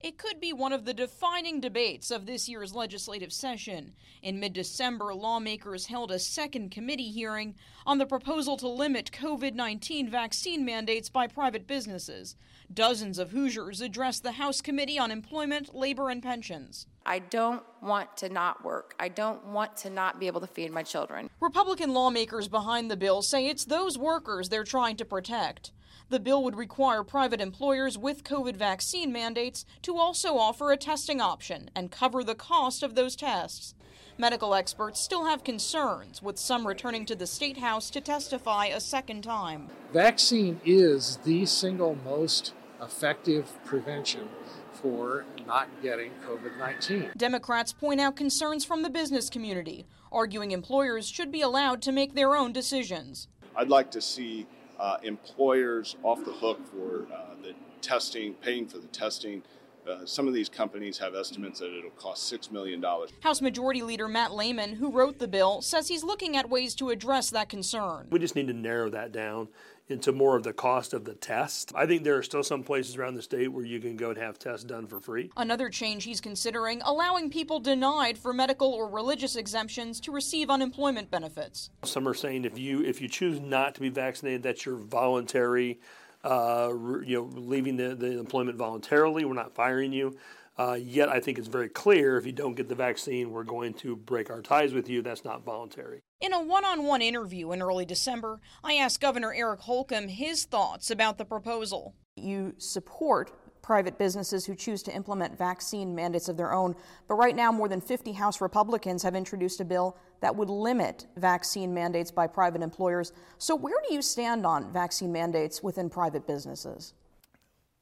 It 0.01 0.17
could 0.17 0.39
be 0.39 0.53
one 0.53 0.73
of 0.73 0.85
the 0.85 0.93
defining 0.93 1.59
debates 1.59 2.11
of 2.11 2.25
this 2.25 2.47
year's 2.47 2.75
legislative 2.75 3.33
session. 3.33 3.93
In 4.21 4.39
mid 4.39 4.53
December, 4.53 5.15
lawmakers 5.15 5.87
held 5.87 6.11
a 6.11 6.19
second 6.19 6.69
committee 6.69 7.09
hearing 7.09 7.55
on 7.87 7.97
the 7.97 8.05
proposal 8.05 8.55
to 8.57 8.67
limit 8.67 9.11
COVID 9.11 9.55
19 9.55 10.09
vaccine 10.09 10.63
mandates 10.63 11.09
by 11.09 11.27
private 11.27 11.65
businesses. 11.65 12.35
Dozens 12.71 13.17
of 13.17 13.31
Hoosiers 13.31 13.81
addressed 13.81 14.21
the 14.21 14.33
House 14.33 14.61
Committee 14.61 14.99
on 14.99 15.11
Employment, 15.11 15.73
Labor, 15.73 16.09
and 16.09 16.21
Pensions. 16.21 16.87
I 17.05 17.19
don't 17.19 17.63
want 17.81 18.17
to 18.17 18.29
not 18.29 18.63
work. 18.63 18.95
I 18.99 19.09
don't 19.09 19.45
want 19.47 19.77
to 19.77 19.89
not 19.89 20.19
be 20.19 20.27
able 20.27 20.41
to 20.41 20.47
feed 20.47 20.71
my 20.71 20.83
children. 20.83 21.29
Republican 21.39 21.93
lawmakers 21.93 22.47
behind 22.47 22.91
the 22.91 22.97
bill 22.97 23.21
say 23.21 23.47
it's 23.47 23.65
those 23.65 23.97
workers 23.97 24.49
they're 24.49 24.63
trying 24.63 24.97
to 24.97 25.05
protect. 25.05 25.71
The 26.09 26.19
bill 26.19 26.43
would 26.43 26.55
require 26.55 27.03
private 27.03 27.41
employers 27.41 27.97
with 27.97 28.23
COVID 28.23 28.55
vaccine 28.55 29.11
mandates 29.11 29.65
to 29.81 29.97
also 29.97 30.37
offer 30.37 30.71
a 30.71 30.77
testing 30.77 31.19
option 31.19 31.69
and 31.75 31.89
cover 31.89 32.23
the 32.23 32.35
cost 32.35 32.83
of 32.83 32.93
those 32.93 33.15
tests. 33.15 33.73
Medical 34.17 34.53
experts 34.53 34.99
still 34.99 35.25
have 35.25 35.43
concerns, 35.43 36.21
with 36.21 36.37
some 36.37 36.67
returning 36.67 37.05
to 37.07 37.15
the 37.15 37.25
State 37.25 37.57
House 37.57 37.89
to 37.89 37.99
testify 37.99 38.67
a 38.67 38.79
second 38.79 39.23
time. 39.23 39.69
Vaccine 39.91 40.61
is 40.63 41.17
the 41.25 41.45
single 41.47 41.97
most 42.05 42.53
effective 42.81 43.51
prevention 43.65 44.29
for 44.71 45.25
not 45.47 45.67
getting 45.81 46.11
COVID 46.27 46.57
19. 46.59 47.11
Democrats 47.17 47.73
point 47.73 47.99
out 47.99 48.15
concerns 48.15 48.63
from 48.63 48.83
the 48.83 48.89
business 48.89 49.29
community, 49.29 49.87
arguing 50.11 50.51
employers 50.51 51.09
should 51.09 51.31
be 51.31 51.41
allowed 51.41 51.81
to 51.81 51.91
make 51.91 52.13
their 52.13 52.35
own 52.35 52.53
decisions. 52.53 53.27
I'd 53.55 53.69
like 53.69 53.89
to 53.91 54.01
see 54.01 54.45
uh, 54.79 54.97
employers 55.03 55.95
off 56.03 56.23
the 56.25 56.31
hook 56.31 56.59
for 56.67 57.05
uh, 57.13 57.35
the 57.41 57.53
testing, 57.81 58.33
paying 58.35 58.67
for 58.67 58.77
the 58.77 58.87
testing. 58.87 59.43
Uh, 59.87 60.03
some 60.03 60.27
of 60.27 60.33
these 60.33 60.49
companies 60.49 60.97
have 60.97 61.13
estimates 61.13 61.59
that 61.59 61.71
it'll 61.77 61.91
cost 61.91 62.31
$6 62.33 62.51
million. 62.51 62.83
House 63.21 63.39
Majority 63.39 63.83
Leader 63.83 64.07
Matt 64.07 64.33
Lehman, 64.33 64.73
who 64.73 64.91
wrote 64.91 65.19
the 65.19 65.27
bill, 65.27 65.61
says 65.61 65.87
he's 65.87 66.03
looking 66.03 66.35
at 66.35 66.49
ways 66.49 66.73
to 66.75 66.89
address 66.89 67.29
that 67.29 67.49
concern. 67.49 68.07
We 68.09 68.17
just 68.17 68.35
need 68.35 68.47
to 68.47 68.53
narrow 68.53 68.89
that 68.89 69.11
down 69.11 69.49
into 69.87 70.11
more 70.11 70.35
of 70.35 70.43
the 70.43 70.53
cost 70.53 70.93
of 70.93 71.05
the 71.05 71.13
test. 71.13 71.71
I 71.75 71.85
think 71.85 72.03
there 72.03 72.17
are 72.17 72.23
still 72.23 72.43
some 72.43 72.63
places 72.63 72.97
around 72.97 73.15
the 73.15 73.21
state 73.21 73.49
where 73.49 73.65
you 73.65 73.79
can 73.79 73.97
go 73.97 74.09
and 74.09 74.17
have 74.17 74.39
tests 74.39 74.65
done 74.65 74.87
for 74.87 74.99
free. 74.99 75.31
Another 75.37 75.69
change 75.69 76.03
he's 76.03 76.21
considering 76.21 76.81
allowing 76.83 77.29
people 77.29 77.59
denied 77.59 78.17
for 78.17 78.33
medical 78.33 78.73
or 78.73 78.87
religious 78.89 79.35
exemptions 79.35 79.99
to 80.01 80.11
receive 80.11 80.49
unemployment 80.49 81.11
benefits. 81.11 81.69
Some 81.83 82.07
are 82.07 82.13
saying 82.13 82.45
if 82.45 82.57
you 82.57 82.83
if 82.83 83.01
you 83.01 83.07
choose 83.07 83.39
not 83.39 83.75
to 83.75 83.81
be 83.81 83.89
vaccinated, 83.89 84.43
that's 84.43 84.65
your 84.65 84.75
voluntary 84.75 85.79
uh, 86.23 86.73
you 87.05 87.17
know, 87.17 87.39
leaving 87.39 87.77
the, 87.77 87.93
the 87.95 88.17
employment 88.17 88.57
voluntarily. 88.57 89.25
We're 89.25 89.33
not 89.33 89.53
firing 89.53 89.93
you. 89.93 90.17
Uh, 90.57 90.77
yet 90.81 91.09
I 91.09 91.19
think 91.19 91.37
it's 91.37 91.47
very 91.47 91.69
clear 91.69 92.17
if 92.17 92.25
you 92.25 92.31
don't 92.31 92.55
get 92.55 92.69
the 92.69 92.75
vaccine, 92.75 93.31
we're 93.31 93.43
going 93.43 93.73
to 93.75 93.95
break 93.95 94.29
our 94.29 94.41
ties 94.41 94.73
with 94.73 94.89
you. 94.89 95.01
That's 95.01 95.25
not 95.25 95.43
voluntary. 95.43 96.01
In 96.21 96.31
a 96.31 96.41
one 96.41 96.63
on 96.63 96.85
one 96.85 97.01
interview 97.01 97.51
in 97.51 97.61
early 97.61 97.85
December, 97.85 98.39
I 98.63 98.75
asked 98.75 99.01
Governor 99.01 99.33
Eric 99.33 99.59
Holcomb 99.59 100.07
his 100.07 100.45
thoughts 100.45 100.89
about 100.89 101.17
the 101.17 101.25
proposal. 101.25 101.93
You 102.15 102.53
support 102.57 103.33
private 103.61 103.97
businesses 103.97 104.45
who 104.45 104.55
choose 104.55 104.81
to 104.83 104.95
implement 104.95 105.37
vaccine 105.37 105.93
mandates 105.93 106.29
of 106.29 106.37
their 106.37 106.53
own, 106.53 106.73
but 107.09 107.15
right 107.15 107.35
now 107.35 107.51
more 107.51 107.67
than 107.67 107.81
50 107.81 108.13
House 108.13 108.39
Republicans 108.39 109.03
have 109.03 109.13
introduced 109.13 109.59
a 109.59 109.65
bill 109.65 109.97
that 110.21 110.35
would 110.35 110.49
limit 110.49 111.05
vaccine 111.17 111.73
mandates 111.73 112.11
by 112.11 112.27
private 112.27 112.61
employers. 112.61 113.11
So, 113.37 113.53
where 113.53 113.81
do 113.85 113.93
you 113.93 114.01
stand 114.01 114.45
on 114.45 114.71
vaccine 114.71 115.11
mandates 115.11 115.61
within 115.61 115.89
private 115.89 116.25
businesses? 116.25 116.93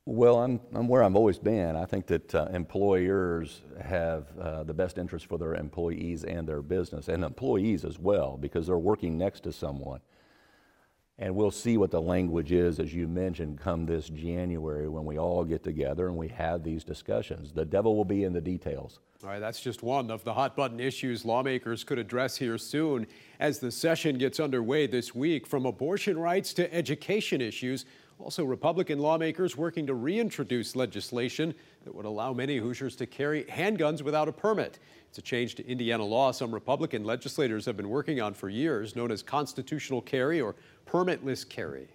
Well, 0.05 0.39
I'm, 0.39 0.59
I'm 0.73 0.89
where 0.89 1.01
I've 1.01 1.15
always 1.15 1.39
been. 1.39 1.77
I 1.77 1.85
think 1.85 2.07
that 2.07 2.35
uh, 2.35 2.47
employers 2.51 3.61
have 3.81 4.25
uh, 4.37 4.63
the 4.63 4.73
best 4.73 4.97
interest 4.97 5.27
for 5.27 5.37
their 5.37 5.55
employees 5.55 6.25
and 6.25 6.47
their 6.47 6.61
business, 6.61 7.07
and 7.07 7.23
employees 7.23 7.85
as 7.85 7.97
well, 7.97 8.35
because 8.35 8.67
they're 8.67 8.77
working 8.77 9.17
next 9.17 9.43
to 9.43 9.53
someone. 9.53 10.01
And 11.19 11.35
we'll 11.35 11.51
see 11.51 11.77
what 11.77 11.91
the 11.91 12.01
language 12.01 12.51
is, 12.51 12.79
as 12.79 12.93
you 12.93 13.07
mentioned, 13.07 13.61
come 13.61 13.85
this 13.85 14.09
January 14.09 14.89
when 14.89 15.05
we 15.05 15.17
all 15.17 15.45
get 15.45 15.63
together 15.63 16.07
and 16.07 16.17
we 16.17 16.27
have 16.29 16.63
these 16.63 16.83
discussions. 16.83 17.53
The 17.53 17.63
devil 17.63 17.95
will 17.95 18.03
be 18.03 18.23
in 18.23 18.33
the 18.33 18.41
details. 18.41 18.99
All 19.23 19.29
right, 19.29 19.39
that's 19.39 19.61
just 19.61 19.83
one 19.83 20.11
of 20.11 20.25
the 20.25 20.33
hot 20.33 20.55
button 20.55 20.81
issues 20.81 21.23
lawmakers 21.23 21.85
could 21.85 21.97
address 21.97 22.35
here 22.35 22.57
soon 22.57 23.07
as 23.39 23.59
the 23.59 23.71
session 23.71 24.17
gets 24.17 24.39
underway 24.39 24.85
this 24.85 25.15
week, 25.15 25.47
from 25.47 25.65
abortion 25.65 26.17
rights 26.19 26.51
to 26.55 26.73
education 26.73 27.39
issues. 27.39 27.85
Also, 28.19 28.45
Republican 28.45 28.99
lawmakers 28.99 29.57
working 29.57 29.87
to 29.87 29.93
reintroduce 29.93 30.75
legislation 30.75 31.53
that 31.83 31.93
would 31.93 32.05
allow 32.05 32.31
many 32.31 32.57
Hoosiers 32.57 32.95
to 32.95 33.05
carry 33.05 33.43
handguns 33.45 34.01
without 34.01 34.27
a 34.27 34.31
permit. 34.31 34.79
It's 35.09 35.17
a 35.17 35.21
change 35.21 35.55
to 35.55 35.67
Indiana 35.67 36.03
law 36.03 36.31
some 36.31 36.53
Republican 36.53 37.03
legislators 37.03 37.65
have 37.65 37.75
been 37.75 37.89
working 37.89 38.21
on 38.21 38.33
for 38.33 38.49
years, 38.49 38.95
known 38.95 39.11
as 39.11 39.23
constitutional 39.23 40.01
carry 40.01 40.39
or 40.39 40.55
permitless 40.85 41.47
carry. 41.47 41.89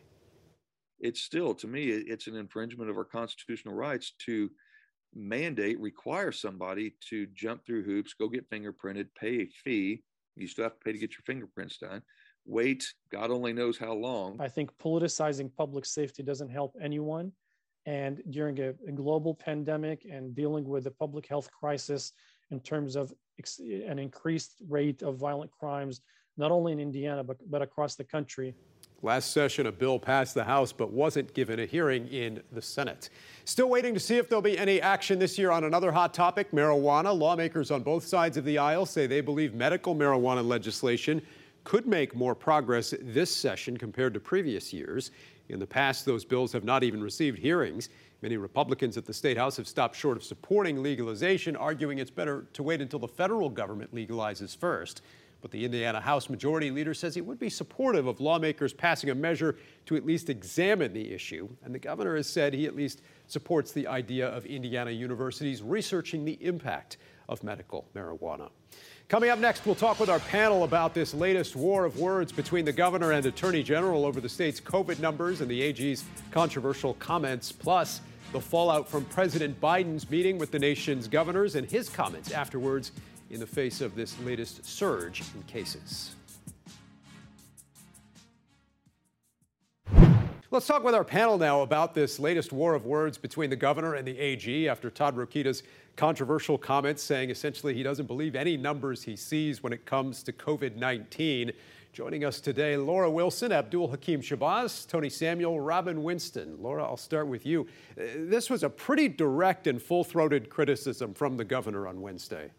It's 1.00 1.20
still, 1.20 1.54
to 1.54 1.68
me, 1.68 1.84
it's 1.90 2.26
an 2.26 2.34
infringement 2.34 2.90
of 2.90 2.96
our 2.96 3.04
constitutional 3.04 3.74
rights 3.74 4.12
to 4.26 4.50
mandate, 5.14 5.78
require 5.80 6.32
somebody 6.32 6.94
to 7.08 7.26
jump 7.34 7.64
through 7.64 7.84
hoops, 7.84 8.14
go 8.14 8.28
get 8.28 8.50
fingerprinted, 8.50 9.06
pay 9.18 9.42
a 9.42 9.46
fee. 9.46 10.02
You 10.34 10.48
still 10.48 10.64
have 10.64 10.74
to 10.74 10.84
pay 10.84 10.92
to 10.92 10.98
get 10.98 11.12
your 11.12 11.22
fingerprints 11.24 11.78
done 11.78 12.02
wait 12.48 12.92
God 13.10 13.30
only 13.30 13.52
knows 13.52 13.78
how 13.78 13.92
long. 13.92 14.40
I 14.40 14.48
think 14.48 14.76
politicizing 14.78 15.50
public 15.56 15.84
safety 15.84 16.22
doesn't 16.22 16.48
help 16.48 16.74
anyone. 16.82 17.32
And 17.86 18.22
during 18.30 18.58
a, 18.60 18.74
a 18.86 18.92
global 18.92 19.34
pandemic 19.34 20.06
and 20.10 20.34
dealing 20.34 20.64
with 20.68 20.86
a 20.86 20.90
public 20.90 21.26
health 21.26 21.48
crisis 21.50 22.12
in 22.50 22.60
terms 22.60 22.96
of 22.96 23.12
ex- 23.38 23.60
an 23.60 23.98
increased 23.98 24.62
rate 24.68 25.02
of 25.02 25.16
violent 25.16 25.50
crimes, 25.50 26.00
not 26.36 26.50
only 26.50 26.72
in 26.72 26.80
Indiana, 26.80 27.22
but, 27.24 27.38
but 27.50 27.62
across 27.62 27.94
the 27.94 28.04
country, 28.04 28.54
Last 29.00 29.30
session, 29.30 29.66
a 29.66 29.72
bill 29.72 30.00
passed 30.00 30.34
the 30.34 30.42
House 30.42 30.72
but 30.72 30.90
wasn't 30.90 31.32
given 31.32 31.60
a 31.60 31.66
hearing 31.66 32.08
in 32.08 32.42
the 32.50 32.60
Senate. 32.60 33.10
Still 33.44 33.68
waiting 33.68 33.94
to 33.94 34.00
see 34.00 34.16
if 34.16 34.28
there'll 34.28 34.42
be 34.42 34.58
any 34.58 34.80
action 34.80 35.20
this 35.20 35.38
year 35.38 35.52
on 35.52 35.62
another 35.62 35.92
hot 35.92 36.12
topic 36.12 36.50
marijuana. 36.50 37.16
Lawmakers 37.16 37.70
on 37.70 37.84
both 37.84 38.04
sides 38.04 38.36
of 38.36 38.44
the 38.44 38.58
aisle 38.58 38.86
say 38.86 39.06
they 39.06 39.20
believe 39.20 39.54
medical 39.54 39.94
marijuana 39.94 40.44
legislation 40.44 41.22
could 41.68 41.86
make 41.86 42.16
more 42.16 42.34
progress 42.34 42.94
this 42.98 43.34
session 43.34 43.76
compared 43.76 44.14
to 44.14 44.20
previous 44.20 44.72
years. 44.72 45.10
In 45.50 45.58
the 45.58 45.66
past, 45.66 46.06
those 46.06 46.24
bills 46.24 46.50
have 46.50 46.64
not 46.64 46.82
even 46.82 47.02
received 47.02 47.38
hearings. 47.38 47.90
Many 48.22 48.38
Republicans 48.38 48.96
at 48.96 49.04
the 49.04 49.12
State 49.12 49.36
House 49.36 49.58
have 49.58 49.68
stopped 49.68 49.94
short 49.94 50.16
of 50.16 50.24
supporting 50.24 50.82
legalization, 50.82 51.56
arguing 51.56 51.98
it's 51.98 52.10
better 52.10 52.46
to 52.54 52.62
wait 52.62 52.80
until 52.80 52.98
the 52.98 53.06
federal 53.06 53.50
government 53.50 53.94
legalizes 53.94 54.56
first. 54.56 55.02
But 55.42 55.50
the 55.50 55.62
Indiana 55.62 56.00
House 56.00 56.30
Majority 56.30 56.70
Leader 56.70 56.94
says 56.94 57.14
he 57.14 57.20
would 57.20 57.38
be 57.38 57.50
supportive 57.50 58.06
of 58.06 58.18
lawmakers 58.18 58.72
passing 58.72 59.10
a 59.10 59.14
measure 59.14 59.58
to 59.84 59.96
at 59.96 60.06
least 60.06 60.30
examine 60.30 60.94
the 60.94 61.12
issue. 61.12 61.50
And 61.62 61.74
the 61.74 61.78
governor 61.78 62.16
has 62.16 62.26
said 62.26 62.54
he 62.54 62.64
at 62.64 62.76
least 62.76 63.02
supports 63.26 63.72
the 63.72 63.86
idea 63.86 64.26
of 64.28 64.46
Indiana 64.46 64.90
universities 64.90 65.62
researching 65.62 66.24
the 66.24 66.42
impact 66.42 66.96
of 67.28 67.42
medical 67.44 67.86
marijuana. 67.94 68.50
Coming 69.08 69.30
up 69.30 69.38
next, 69.38 69.64
we'll 69.64 69.74
talk 69.74 69.98
with 70.00 70.10
our 70.10 70.18
panel 70.18 70.64
about 70.64 70.92
this 70.92 71.14
latest 71.14 71.56
war 71.56 71.84
of 71.84 71.98
words 71.98 72.30
between 72.30 72.64
the 72.64 72.72
governor 72.72 73.12
and 73.12 73.24
attorney 73.24 73.62
general 73.62 74.04
over 74.04 74.20
the 74.20 74.28
state's 74.28 74.60
COVID 74.60 75.00
numbers 75.00 75.40
and 75.40 75.50
the 75.50 75.62
AG's 75.62 76.04
controversial 76.30 76.94
comments, 76.94 77.50
plus 77.50 78.02
the 78.32 78.40
fallout 78.40 78.86
from 78.86 79.06
President 79.06 79.58
Biden's 79.60 80.10
meeting 80.10 80.36
with 80.36 80.50
the 80.50 80.58
nation's 80.58 81.08
governors 81.08 81.54
and 81.54 81.70
his 81.70 81.88
comments 81.88 82.32
afterwards 82.32 82.92
in 83.30 83.40
the 83.40 83.46
face 83.46 83.80
of 83.80 83.94
this 83.94 84.18
latest 84.20 84.64
surge 84.66 85.22
in 85.34 85.42
cases. 85.44 86.14
Let's 90.58 90.66
talk 90.66 90.82
with 90.82 90.96
our 90.96 91.04
panel 91.04 91.38
now 91.38 91.62
about 91.62 91.94
this 91.94 92.18
latest 92.18 92.52
war 92.52 92.74
of 92.74 92.84
words 92.84 93.16
between 93.16 93.48
the 93.48 93.54
governor 93.54 93.94
and 93.94 94.04
the 94.04 94.18
AG 94.18 94.68
after 94.68 94.90
Todd 94.90 95.16
Rokita's 95.16 95.62
controversial 95.94 96.58
comments 96.58 97.00
saying 97.00 97.30
essentially 97.30 97.74
he 97.74 97.84
doesn't 97.84 98.06
believe 98.06 98.34
any 98.34 98.56
numbers 98.56 99.04
he 99.04 99.14
sees 99.14 99.62
when 99.62 99.72
it 99.72 99.86
comes 99.86 100.20
to 100.24 100.32
COVID 100.32 100.74
19. 100.74 101.52
Joining 101.92 102.24
us 102.24 102.40
today, 102.40 102.76
Laura 102.76 103.08
Wilson, 103.08 103.52
Abdul 103.52 103.86
Hakim 103.86 104.20
Shabazz, 104.20 104.84
Tony 104.88 105.08
Samuel, 105.08 105.60
Robin 105.60 106.02
Winston. 106.02 106.60
Laura, 106.60 106.82
I'll 106.82 106.96
start 106.96 107.28
with 107.28 107.46
you. 107.46 107.68
Uh, 107.96 108.02
this 108.16 108.50
was 108.50 108.64
a 108.64 108.68
pretty 108.68 109.06
direct 109.06 109.68
and 109.68 109.80
full 109.80 110.02
throated 110.02 110.50
criticism 110.50 111.14
from 111.14 111.36
the 111.36 111.44
governor 111.44 111.86
on 111.86 112.00
Wednesday. 112.00 112.50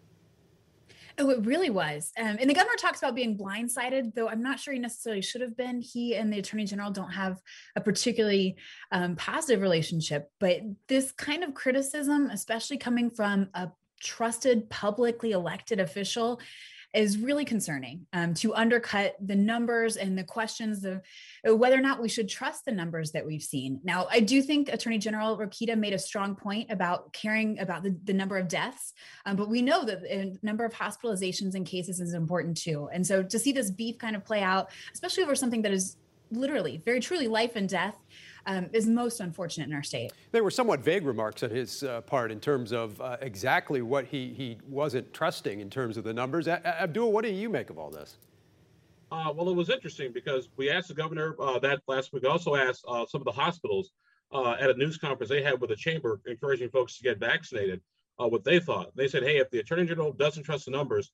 Oh, 1.22 1.30
it 1.32 1.46
really 1.46 1.70
was. 1.70 2.14
Um, 2.18 2.38
and 2.40 2.50
the 2.50 2.54
governor 2.54 2.78
talks 2.78 3.00
about 3.00 3.14
being 3.14 3.38
blindsided, 3.38 4.16
though 4.16 4.30
I'm 4.30 4.42
not 4.42 4.58
sure 4.58 4.74
he 4.74 4.80
necessarily 4.80 5.22
should 5.22 5.42
have 5.42 5.58
been. 5.58 5.82
He 5.82 6.16
and 6.16 6.32
the 6.32 6.40
attorney 6.40 6.64
general 6.64 6.92
don't 6.92 7.12
have 7.12 7.42
a 7.76 7.82
particularly 7.82 8.56
um, 8.94 9.18
positive 9.18 9.62
relationship. 9.62 10.32
But 10.40 10.62
this 10.88 11.12
kind 11.12 11.44
of 11.44 11.54
criticism, 11.54 12.30
especially 12.30 12.78
coming 12.78 13.10
from 13.10 13.50
a 13.54 13.70
trusted, 14.00 14.70
publicly 14.70 15.32
elected 15.32 15.82
official, 15.82 16.40
is 16.93 17.19
really 17.19 17.46
concerning 17.46 18.08
um, 18.13 18.34
to 18.34 18.55
undercut 18.55 19.15
the 19.24 19.36
numbers 19.36 19.96
and 19.96 20.17
the 20.17 20.24
questions 20.24 20.84
of 20.86 21.01
uh, 21.48 21.55
whether 21.55 21.77
or 21.77 21.81
not 21.81 22.01
we 22.01 22.10
should 22.10 22.27
trust 22.27 22.65
the 22.65 22.72
numbers 22.72 23.12
that 23.12 23.25
we've 23.25 23.43
seen. 23.43 23.79
Now, 23.84 24.08
I 24.10 24.19
do 24.19 24.41
think 24.41 24.69
Attorney 24.69 24.98
General 24.98 25.38
Rokita 25.38 25.77
made 25.77 25.93
a 25.93 26.00
strong 26.00 26.36
point 26.36 26.72
about 26.72 27.13
caring 27.13 27.60
about 27.60 27.84
the, 27.84 27.96
the 28.05 28.13
number 28.13 28.38
of 28.38 28.48
deaths, 28.48 28.93
um, 29.25 29.36
but 29.36 29.50
we 29.50 29.62
know 29.62 29.86
that 29.86 30.01
the 30.01 30.38
number 30.41 30.65
of 30.65 30.74
hospitalizations 30.74 31.53
and 31.53 31.65
cases 31.65 32.00
is 32.00 32.13
important 32.13 32.58
too. 32.58 32.89
And 32.91 33.05
so 33.05 33.22
to 33.22 33.38
see 33.38 33.51
this 33.51 33.69
beef 33.69 33.98
kind 34.00 34.15
of 34.15 34.25
play 34.25 34.41
out, 34.41 34.69
especially 34.93 35.24
over 35.24 35.36
something 35.36 35.62
that 35.62 35.72
is 35.72 35.98
literally, 36.31 36.81
very 36.86 37.00
truly 37.00 37.27
life 37.27 37.55
and 37.55 37.69
death, 37.69 37.96
um, 38.46 38.69
is 38.74 38.88
most 38.88 39.19
unfortunate 39.19 39.67
in 39.67 39.74
our 39.74 39.84
state. 39.84 40.12
There 40.31 40.43
were 40.43 40.51
somewhat 40.51 40.81
vague 40.81 41.05
remarks 41.05 41.43
on 41.43 41.50
his 41.50 41.84
uh, 41.84 42.01
part 42.01 42.31
in 42.31 42.39
terms 42.39 42.72
of 42.72 43.00
uh, 43.01 43.17
exactly 43.22 43.81
what 43.81 44.05
he, 44.05 44.34
he 44.34 44.58
wasn't 44.67 45.13
trusting 45.13 45.60
in 45.60 45.69
terms 45.69 45.98
of 45.98 46.03
the 46.03 46.13
numbers. 46.13 46.48
A- 46.48 46.65
Abdul, 46.81 47.12
what 47.12 47.24
do 47.24 47.31
you 47.31 47.50
make 47.50 47.69
of 47.69 47.77
all 47.77 47.89
this? 47.89 48.17
Uh, 49.12 49.34
well, 49.36 49.50
it 49.50 49.55
was 49.55 49.69
interesting 49.69 50.12
because 50.13 50.50
we 50.55 50.69
asked 50.69 50.88
the 50.88 50.93
governor 50.93 51.36
uh, 51.39 51.58
that 51.60 51.81
last 51.88 52.13
week. 52.13 52.24
Also 52.27 52.55
asked 52.55 52.86
uh, 52.88 53.05
some 53.08 53.22
of 53.22 53.25
the 53.25 53.31
hospitals 53.31 53.91
uh, 54.31 54.51
at 54.60 54.69
a 54.69 54.74
news 54.75 54.98
conference 54.98 55.29
they 55.29 55.41
had 55.41 55.60
with 55.60 55.72
the 55.72 55.75
chamber, 55.75 56.22
encouraging 56.27 56.69
folks 56.69 56.98
to 56.98 57.03
get 57.03 57.19
vaccinated, 57.19 57.81
what 58.17 58.43
they 58.43 58.60
thought. 58.60 58.96
They 58.96 59.08
said, 59.08 59.24
"Hey, 59.24 59.38
if 59.38 59.50
the 59.50 59.60
attorney 59.60 59.86
general 59.86 60.12
doesn't 60.12 60.43
trust 60.43 60.65
the 60.65 60.72
numbers, 60.72 61.12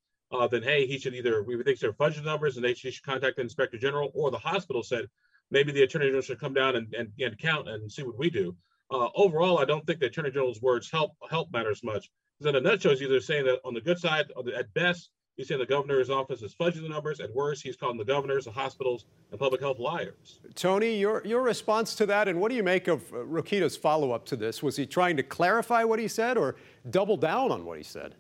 then 0.52 0.64
hey, 0.64 0.86
he 0.86 0.98
should 0.98 1.14
either 1.14 1.44
we 1.44 1.56
would 1.56 1.66
think 1.66 1.80
they're 1.80 1.94
fudging 1.94 2.24
the 2.24 2.30
numbers 2.30 2.58
and 2.58 2.66
they 2.66 2.74
should, 2.74 2.94
should 2.94 3.04
contact 3.06 3.38
the 3.38 3.44
inspector 3.44 3.78
general, 3.78 4.12
or 4.14 4.32
the 4.32 4.38
hospital 4.38 4.84
said 4.84 5.06
maybe 5.52 5.72
the 5.72 5.84
attorney 5.84 6.06
general 6.06 6.22
should 6.22 6.40
come 6.40 6.54
down 6.54 6.76
and, 6.76 6.94
and, 6.94 7.12
and 7.20 7.38
count 7.38 7.70
and 7.70 7.92
see 7.92 8.04
what 8.04 8.18
we 8.18 8.30
do. 8.30 8.56
Uh, 8.92 9.10
overall, 9.16 9.58
I 9.58 9.66
don't 9.66 9.86
think 9.86 10.00
the 10.00 10.08
attorney 10.08 10.30
general's 10.30 10.62
words 10.62 10.92
help 10.92 11.12
help 11.30 11.52
matters 11.52 11.84
much. 11.84 12.10
Because 12.38 12.50
in 12.50 12.56
a 12.56 12.62
nutshell, 12.62 12.92
he's 12.92 13.02
either 13.02 13.20
saying 13.20 13.46
that 13.46 13.60
on 13.64 13.74
the 13.74 13.82
good 13.82 13.98
side, 13.98 14.26
at 14.56 14.74
best, 14.74 15.10
he's 15.38 15.48
saying 15.48 15.60
the 15.60 15.66
governor's 15.66 16.10
office 16.10 16.42
is 16.42 16.54
fudging 16.54 16.82
the 16.82 16.90
numbers. 16.90 17.20
At 17.20 17.34
worst, 17.34 17.64
he's 17.64 17.76
calling 17.76 17.98
the 17.98 18.06
governors, 18.06 18.46
the 18.46 18.52
hospitals, 18.52 19.06
and 19.32 19.40
public 19.40 19.62
health 19.62 19.80
liars. 19.80 20.40
Tony, 20.54 20.98
your 20.98 21.24
your 21.26 21.42
response 21.42 21.96
to 21.96 22.06
that, 22.08 22.28
and 22.28 22.40
what 22.40 22.50
do 22.50 22.56
you 22.56 22.64
make 22.64 22.88
of 22.88 23.02
uh, 23.12 23.18
Rokita's 23.18 23.78
follow 23.78 24.12
up 24.12 24.26
to 24.28 24.36
this? 24.36 24.62
Was 24.62 24.76
he 24.76 24.86
trying 24.86 25.18
to 25.18 25.24
clarify 25.24 25.84
what 25.84 26.00
he 26.00 26.08
said 26.08 26.38
or 26.38 26.56
double 26.90 27.18
down 27.18 27.52
on 27.52 27.66
what 27.66 27.78
he 27.78 27.84
said? 27.84 28.16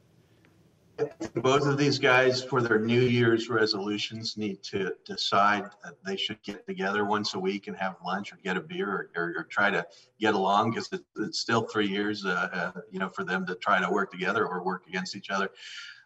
Both 1.35 1.65
of 1.65 1.77
these 1.77 1.99
guys 1.99 2.43
for 2.43 2.61
their 2.61 2.79
new 2.79 3.01
year's 3.01 3.49
resolutions 3.49 4.37
need 4.37 4.63
to 4.63 4.93
decide 5.05 5.65
that 5.83 5.95
they 6.05 6.15
should 6.15 6.41
get 6.43 6.65
together 6.65 7.05
once 7.05 7.33
a 7.33 7.39
week 7.39 7.67
and 7.67 7.75
have 7.77 7.95
lunch 8.05 8.31
or 8.31 8.37
get 8.43 8.57
a 8.57 8.61
beer 8.61 8.89
or, 8.89 9.09
or, 9.15 9.33
or 9.37 9.43
try 9.43 9.69
to 9.69 9.85
get 10.19 10.33
along 10.33 10.71
because 10.71 10.91
it, 10.91 11.01
it's 11.17 11.39
still 11.39 11.63
three 11.63 11.87
years 11.87 12.25
uh, 12.25 12.49
uh, 12.53 12.81
you 12.91 12.99
know 12.99 13.09
for 13.09 13.23
them 13.23 13.45
to 13.45 13.55
try 13.55 13.79
to 13.79 13.89
work 13.89 14.11
together 14.11 14.47
or 14.47 14.63
work 14.63 14.87
against 14.87 15.15
each 15.15 15.29
other. 15.29 15.49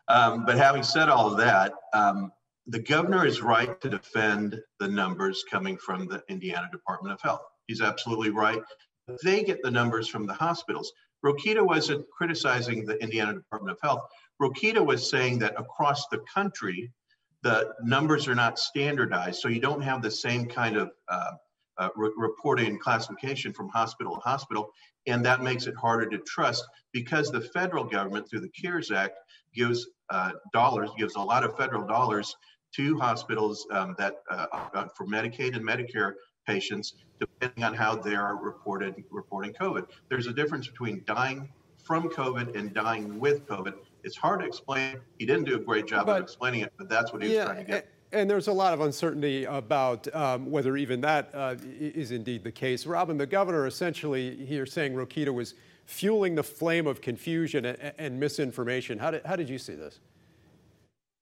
Um, 0.08 0.46
but 0.46 0.58
having 0.58 0.84
said 0.84 1.10
all 1.10 1.32
of 1.32 1.38
that 1.38 1.74
um, 1.94 2.32
the 2.68 2.80
governor 2.80 3.26
is 3.26 3.42
right 3.42 3.80
to 3.82 3.90
defend 3.90 4.60
the 4.80 4.88
numbers 4.88 5.44
coming 5.50 5.78
from 5.78 6.08
the 6.08 6.24
indiana 6.30 6.70
department 6.72 7.14
of 7.14 7.22
health. 7.22 7.42
He's 7.68 7.82
absolutely 7.82 8.32
right. 8.32 8.62
They 9.24 9.44
get 9.44 9.62
the 9.64 9.72
numbers 9.72 10.08
from 10.08 10.26
the 10.26 10.34
hospitals. 10.34 10.92
Rokita 11.26 11.66
wasn't 11.66 12.06
criticizing 12.10 12.86
the 12.86 13.02
indiana 13.02 13.34
department 13.34 13.72
of 13.72 13.80
health 13.82 14.02
Rokita 14.42 14.86
was 14.86 15.10
saying 15.10 15.40
that 15.40 15.60
across 15.60 16.08
the 16.08 16.20
country, 16.34 16.92
the 17.42 17.74
numbers 17.84 18.28
are 18.28 18.36
not 18.36 18.60
standardized. 18.60 19.40
So 19.40 19.48
you 19.48 19.60
don't 19.60 19.82
have 19.82 20.02
the 20.02 20.12
same 20.12 20.46
kind 20.46 20.78
of 20.78 20.92
uh, 21.08 21.32
uh, 21.78 21.90
re- 21.96 22.12
reporting 22.18 22.68
and 22.68 22.80
classification 22.80 23.54
from 23.54 23.70
hospital 23.70 24.16
to 24.16 24.22
hospital. 24.22 24.72
And 25.08 25.26
that 25.26 25.42
makes 25.42 25.66
it 25.68 25.76
harder 25.76 26.10
to 26.10 26.18
trust 26.20 26.66
because 26.92 27.32
the 27.32 27.42
federal 27.42 27.84
government, 27.84 28.30
through 28.30 28.42
the 28.42 28.50
CARES 28.50 28.92
Act, 28.92 29.18
gives 29.54 29.88
uh, 30.10 30.32
dollars, 30.54 30.90
gives 30.98 31.16
a 31.16 31.22
lot 31.22 31.44
of 31.44 31.56
federal 31.58 31.88
dollars 31.88 32.36
to 32.76 32.98
hospitals 33.00 33.66
um, 33.72 33.96
that 33.98 34.16
uh, 34.30 34.46
uh, 34.74 34.88
for 34.96 35.08
Medicaid 35.08 35.56
and 35.56 35.66
Medicare 35.66 36.14
patients, 36.46 36.96
depending 37.20 37.64
on 37.64 37.74
how 37.74 37.96
they 37.96 38.16
are 38.16 38.36
reported 38.36 38.96
reporting 39.10 39.54
COVID. 39.54 39.86
There's 40.10 40.28
a 40.28 40.34
difference 40.34 40.68
between 40.68 41.04
dying 41.06 41.50
from 41.84 42.10
COVID 42.10 42.56
and 42.58 42.74
dying 42.74 43.20
with 43.20 43.48
COVID. 43.48 43.74
It's 44.04 44.18
hard 44.18 44.42
to 44.42 44.46
explain. 44.46 44.98
He 45.18 45.26
didn't 45.26 45.46
do 45.46 45.56
a 45.56 45.60
great 45.60 45.88
job 45.88 46.06
but, 46.06 46.18
of 46.18 46.24
explaining 46.24 46.62
it, 46.62 46.74
but 46.78 46.90
that's 46.90 47.12
what 47.12 47.24
he 47.24 47.34
yeah, 47.34 47.40
was 47.40 47.46
trying 47.46 47.66
to 47.66 47.72
get. 47.72 47.90
And 48.12 48.30
there's 48.30 48.48
a 48.48 48.54
lot 48.54 48.74
of 48.74 48.82
uncertainty 48.82 49.46
about 49.46 50.14
um, 50.16 50.50
whether 50.50 50.76
even 50.78 51.02
that 51.02 51.30
uh, 51.34 51.56
is 51.80 52.12
indeed 52.12 52.44
the 52.44 52.52
case. 52.52 52.88
Robin, 52.88 53.18
the 53.18 53.28
governor 53.28 53.68
essentially 53.68 54.46
here 54.46 54.66
saying 54.66 54.94
Rokita 54.94 55.32
was 55.34 55.54
fueling 55.86 56.36
the 56.36 56.44
flame 56.44 56.88
of 56.88 57.02
confusion 57.02 57.66
and, 57.66 57.94
and 57.98 58.20
misinformation. 58.20 58.98
How 58.98 59.12
did, 59.12 59.26
how 59.26 59.36
did 59.36 59.50
you 59.50 59.60
see 59.60 59.76
this? 59.76 60.00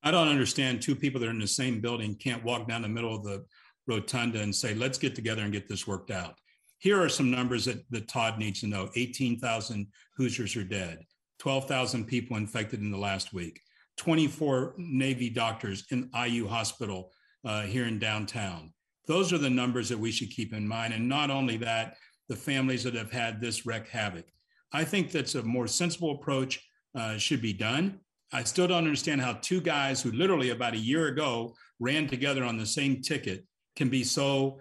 I 0.03 0.11
don't 0.11 0.29
understand 0.29 0.81
two 0.81 0.95
people 0.95 1.19
that 1.19 1.27
are 1.27 1.31
in 1.31 1.39
the 1.39 1.47
same 1.47 1.81
building 1.81 2.15
can't 2.15 2.43
walk 2.43 2.67
down 2.67 2.83
the 2.83 2.87
middle 2.87 3.13
of 3.13 3.23
the 3.23 3.43
rotunda 3.87 4.41
and 4.41 4.55
say, 4.55 4.73
let's 4.73 4.97
get 4.97 5.15
together 5.15 5.41
and 5.41 5.51
get 5.51 5.67
this 5.67 5.87
worked 5.87 6.11
out. 6.11 6.35
Here 6.79 7.01
are 7.01 7.09
some 7.09 7.31
numbers 7.31 7.65
that, 7.65 7.83
that 7.89 8.07
Todd 8.07 8.37
needs 8.37 8.61
to 8.61 8.67
know 8.67 8.89
18,000 8.95 9.87
Hoosiers 10.15 10.55
are 10.55 10.63
dead. 10.63 10.99
12,000 11.47 12.03
people 12.03 12.35
infected 12.35 12.81
in 12.81 12.91
the 12.91 12.97
last 12.97 13.31
week, 13.31 13.61
24 13.95 14.73
Navy 14.75 15.29
doctors 15.29 15.85
in 15.91 16.09
IU 16.13 16.45
hospital 16.45 17.13
uh, 17.45 17.61
here 17.61 17.85
in 17.85 17.97
downtown. 17.99 18.73
Those 19.05 19.31
are 19.31 19.37
the 19.37 19.49
numbers 19.49 19.87
that 19.87 19.97
we 19.97 20.11
should 20.11 20.29
keep 20.29 20.51
in 20.51 20.67
mind. 20.67 20.93
And 20.93 21.07
not 21.07 21.31
only 21.31 21.55
that, 21.55 21.95
the 22.27 22.35
families 22.35 22.83
that 22.83 22.95
have 22.95 23.13
had 23.13 23.39
this 23.39 23.65
wreak 23.65 23.87
havoc. 23.87 24.25
I 24.73 24.83
think 24.83 25.09
that's 25.09 25.35
a 25.35 25.43
more 25.43 25.67
sensible 25.67 26.11
approach 26.11 26.59
uh, 26.95 27.15
should 27.15 27.41
be 27.41 27.53
done. 27.53 28.01
I 28.33 28.43
still 28.43 28.67
don't 28.67 28.79
understand 28.79 29.21
how 29.21 29.35
two 29.35 29.61
guys 29.61 30.01
who 30.01 30.11
literally 30.11 30.49
about 30.49 30.73
a 30.73 30.77
year 30.77 31.07
ago 31.07 31.55
ran 31.79 32.07
together 32.07 32.43
on 32.43 32.57
the 32.57 32.65
same 32.65 33.01
ticket 33.01 33.45
can 33.77 33.87
be 33.87 34.03
so 34.03 34.59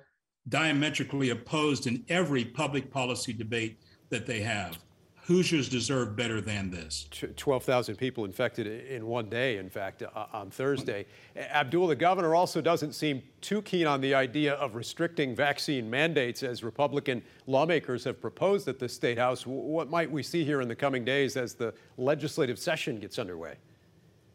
diametrically 0.48 1.30
opposed 1.30 1.88
in 1.88 2.04
every 2.08 2.44
public 2.44 2.92
policy 2.92 3.32
debate 3.32 3.80
that 4.10 4.24
they 4.24 4.38
have. 4.38 4.78
Hoosiers 5.26 5.68
deserve 5.68 6.14
better 6.14 6.40
than 6.40 6.70
this. 6.70 7.08
12,000 7.36 7.96
people 7.96 8.24
infected 8.24 8.68
in 8.88 9.06
one 9.06 9.28
day, 9.28 9.56
in 9.56 9.68
fact, 9.68 10.04
uh, 10.04 10.26
on 10.32 10.50
Thursday. 10.50 11.04
Abdul, 11.36 11.88
the 11.88 11.96
governor 11.96 12.36
also 12.36 12.60
doesn't 12.60 12.92
seem 12.92 13.24
too 13.40 13.60
keen 13.62 13.88
on 13.88 14.00
the 14.00 14.14
idea 14.14 14.54
of 14.54 14.76
restricting 14.76 15.34
vaccine 15.34 15.90
mandates 15.90 16.44
as 16.44 16.62
Republican 16.62 17.24
lawmakers 17.48 18.04
have 18.04 18.20
proposed 18.20 18.68
at 18.68 18.78
the 18.78 18.88
State 18.88 19.18
House. 19.18 19.44
What 19.44 19.90
might 19.90 20.08
we 20.08 20.22
see 20.22 20.44
here 20.44 20.60
in 20.60 20.68
the 20.68 20.76
coming 20.76 21.04
days 21.04 21.36
as 21.36 21.54
the 21.54 21.74
legislative 21.96 22.56
session 22.56 23.00
gets 23.00 23.18
underway? 23.18 23.56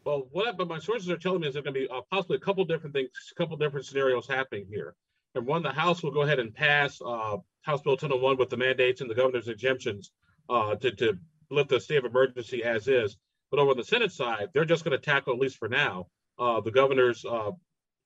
Well, 0.04 0.28
what 0.32 0.58
but 0.58 0.68
my 0.68 0.78
sources 0.78 1.08
are 1.08 1.16
telling 1.16 1.40
me 1.40 1.48
is 1.48 1.54
there's 1.54 1.64
going 1.64 1.72
to 1.72 1.80
be 1.80 1.88
uh, 1.88 2.02
possibly 2.10 2.36
a 2.36 2.40
couple 2.40 2.66
different 2.66 2.94
things, 2.94 3.08
a 3.30 3.34
couple 3.34 3.56
different 3.56 3.86
scenarios 3.86 4.26
happening 4.26 4.66
here. 4.68 4.94
And 5.36 5.46
one, 5.46 5.62
the 5.62 5.72
House 5.72 6.02
will 6.02 6.10
go 6.10 6.20
ahead 6.20 6.38
and 6.38 6.54
pass 6.54 7.00
uh, 7.00 7.38
House 7.62 7.80
Bill 7.80 7.92
1001 7.92 8.36
with 8.36 8.50
the 8.50 8.58
mandates 8.58 9.00
and 9.00 9.08
the 9.08 9.14
governor's 9.14 9.48
exemptions 9.48 10.10
uh, 10.48 10.74
to, 10.76 10.90
to 10.92 11.18
lift 11.50 11.70
the 11.70 11.80
state 11.80 11.98
of 11.98 12.04
emergency 12.04 12.64
as 12.64 12.88
is. 12.88 13.16
But 13.50 13.60
over 13.60 13.74
the 13.74 13.84
Senate 13.84 14.12
side, 14.12 14.48
they're 14.54 14.64
just 14.64 14.84
going 14.84 14.98
to 14.98 15.04
tackle, 15.04 15.34
at 15.34 15.38
least 15.38 15.58
for 15.58 15.68
now, 15.68 16.06
uh, 16.38 16.60
the 16.60 16.70
governor's 16.70 17.24
uh, 17.24 17.50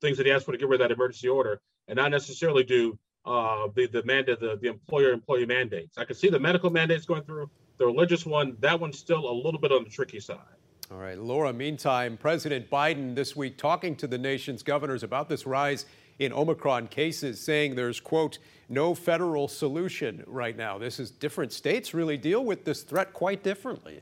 things 0.00 0.16
that 0.16 0.26
he 0.26 0.32
asked 0.32 0.44
for 0.44 0.52
to 0.52 0.58
get 0.58 0.68
rid 0.68 0.80
of 0.80 0.88
that 0.88 0.94
emergency 0.94 1.28
order 1.28 1.60
and 1.88 1.96
not 1.96 2.10
necessarily 2.10 2.64
do 2.64 2.98
uh, 3.24 3.68
the, 3.74 3.86
the 3.86 4.02
mandate, 4.04 4.40
the, 4.40 4.58
the 4.60 4.68
employer 4.68 5.12
employee 5.12 5.46
mandates. 5.46 5.98
I 5.98 6.04
can 6.04 6.16
see 6.16 6.28
the 6.28 6.38
medical 6.38 6.70
mandates 6.70 7.04
going 7.04 7.22
through. 7.22 7.50
The 7.78 7.86
religious 7.86 8.24
one, 8.24 8.56
that 8.60 8.80
one's 8.80 8.98
still 8.98 9.30
a 9.30 9.32
little 9.32 9.60
bit 9.60 9.70
on 9.70 9.84
the 9.84 9.90
tricky 9.90 10.20
side. 10.20 10.38
All 10.90 10.98
right, 10.98 11.18
Laura, 11.18 11.52
meantime, 11.52 12.16
President 12.16 12.70
Biden 12.70 13.14
this 13.16 13.34
week 13.34 13.58
talking 13.58 13.96
to 13.96 14.06
the 14.06 14.18
nation's 14.18 14.62
governors 14.62 15.02
about 15.02 15.28
this 15.28 15.44
rise 15.44 15.84
in 16.18 16.32
Omicron 16.32 16.88
cases, 16.88 17.40
saying 17.40 17.74
there's, 17.74 18.00
quote, 18.00 18.38
no 18.68 18.94
federal 18.94 19.48
solution 19.48 20.24
right 20.26 20.56
now. 20.56 20.78
This 20.78 20.98
is 20.98 21.10
different 21.10 21.52
states 21.52 21.94
really 21.94 22.16
deal 22.16 22.44
with 22.44 22.64
this 22.64 22.82
threat 22.82 23.12
quite 23.12 23.42
differently. 23.42 24.00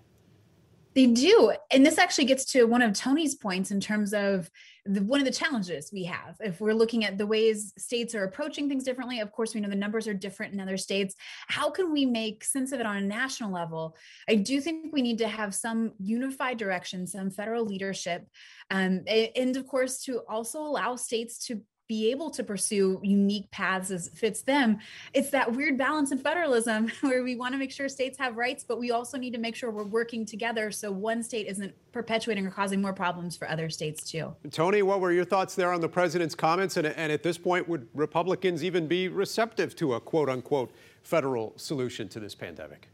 They 0.95 1.07
do. 1.07 1.53
And 1.73 1.85
this 1.85 1.99
actually 1.99 2.27
gets 2.27 2.45
to 2.53 2.65
one 2.65 2.81
of 2.81 2.93
Tony's 2.93 3.35
points 3.35 3.73
in 3.73 3.81
terms 3.81 4.15
of 4.15 4.49
the, 4.87 5.03
one 5.03 5.19
of 5.19 5.27
the 5.27 5.33
challenges 5.33 5.91
we 5.93 6.05
have. 6.05 6.37
If 6.41 6.61
we're 6.61 6.73
looking 6.73 7.05
at 7.05 7.19
the 7.19 7.27
ways 7.27 7.73
states 7.77 8.15
are 8.15 8.23
approaching 8.23 8.69
things 8.69 8.85
differently, 8.85 9.19
of 9.19 9.33
course, 9.33 9.55
we 9.55 9.61
know 9.61 9.69
the 9.69 9.75
numbers 9.75 10.07
are 10.07 10.15
different 10.15 10.55
in 10.55 10.61
other 10.61 10.77
states. 10.77 11.17
How 11.49 11.69
can 11.69 11.93
we 11.93 12.07
make 12.07 12.45
sense 12.45 12.71
of 12.71 12.79
it 12.79 12.87
on 12.87 12.97
a 12.97 13.01
national 13.01 13.51
level? 13.51 13.97
I 14.29 14.37
do 14.37 14.61
think 14.61 14.93
we 14.93 15.03
need 15.03 15.19
to 15.19 15.29
have 15.29 15.53
some 15.53 15.93
unified 15.99 16.59
direction, 16.59 17.09
some 17.09 17.31
federal 17.31 17.65
leadership, 17.65 18.29
um, 18.71 19.03
and 19.09 19.57
of 19.57 19.67
course, 19.67 20.01
to 20.05 20.21
also 20.29 20.61
allow 20.61 20.95
states 20.95 21.45
to 21.47 21.61
be 21.87 22.11
able 22.11 22.31
to 22.31 22.43
pursue 22.43 22.99
unique 23.03 23.51
paths 23.51 23.91
as 23.91 24.09
fits 24.09 24.41
them. 24.43 24.79
It's 25.13 25.31
that 25.31 25.53
weird 25.53 25.77
balance 25.77 26.13
in 26.13 26.19
federalism 26.19 26.91
where 27.03 27.23
we 27.23 27.37
want 27.37 27.53
to 27.53 27.59
make 27.59 27.71
sure 27.71 27.89
states 27.89 28.17
have 28.19 28.37
rights, 28.37 28.65
but 28.65 28.79
we 28.79 28.91
also 28.91 29.19
need 29.19 29.33
to 29.33 29.39
make 29.39 29.55
sure 29.55 29.71
we're 29.71 29.85
working 29.85 30.25
together 30.25 30.71
so 30.71 30.91
one 30.91 31.23
state 31.23 31.47
isn't 31.47 31.75
perpetuating 31.93 32.47
or 32.47 32.51
causing 32.51 32.81
more 32.81 32.95
problems 32.95 33.37
for 33.37 33.49
other 33.49 33.69
states 33.69 34.11
too. 34.11 34.35
Tony, 34.51 34.83
what 34.83 35.01
were 35.01 35.13
your 35.13 35.25
thoughts 35.25 35.55
there 35.55 35.73
on 35.73 35.81
the 35.81 35.89
president's 35.89 36.35
comments? 36.35 36.77
And, 36.79 36.87
and 36.87 37.13
at 37.13 37.23
this 37.23 37.37
point, 37.37 37.69
would 37.69 37.87
Republicans 37.95 38.65
even 38.65 38.87
be 38.87 39.09
receptive 39.09 39.77
to 39.77 39.95
a 39.95 40.01
quote 40.01 40.31
unquote 40.31 40.73
federal 41.03 41.53
solution 41.57 42.09
to 42.09 42.21
this 42.21 42.35
pandemic? 42.35 42.89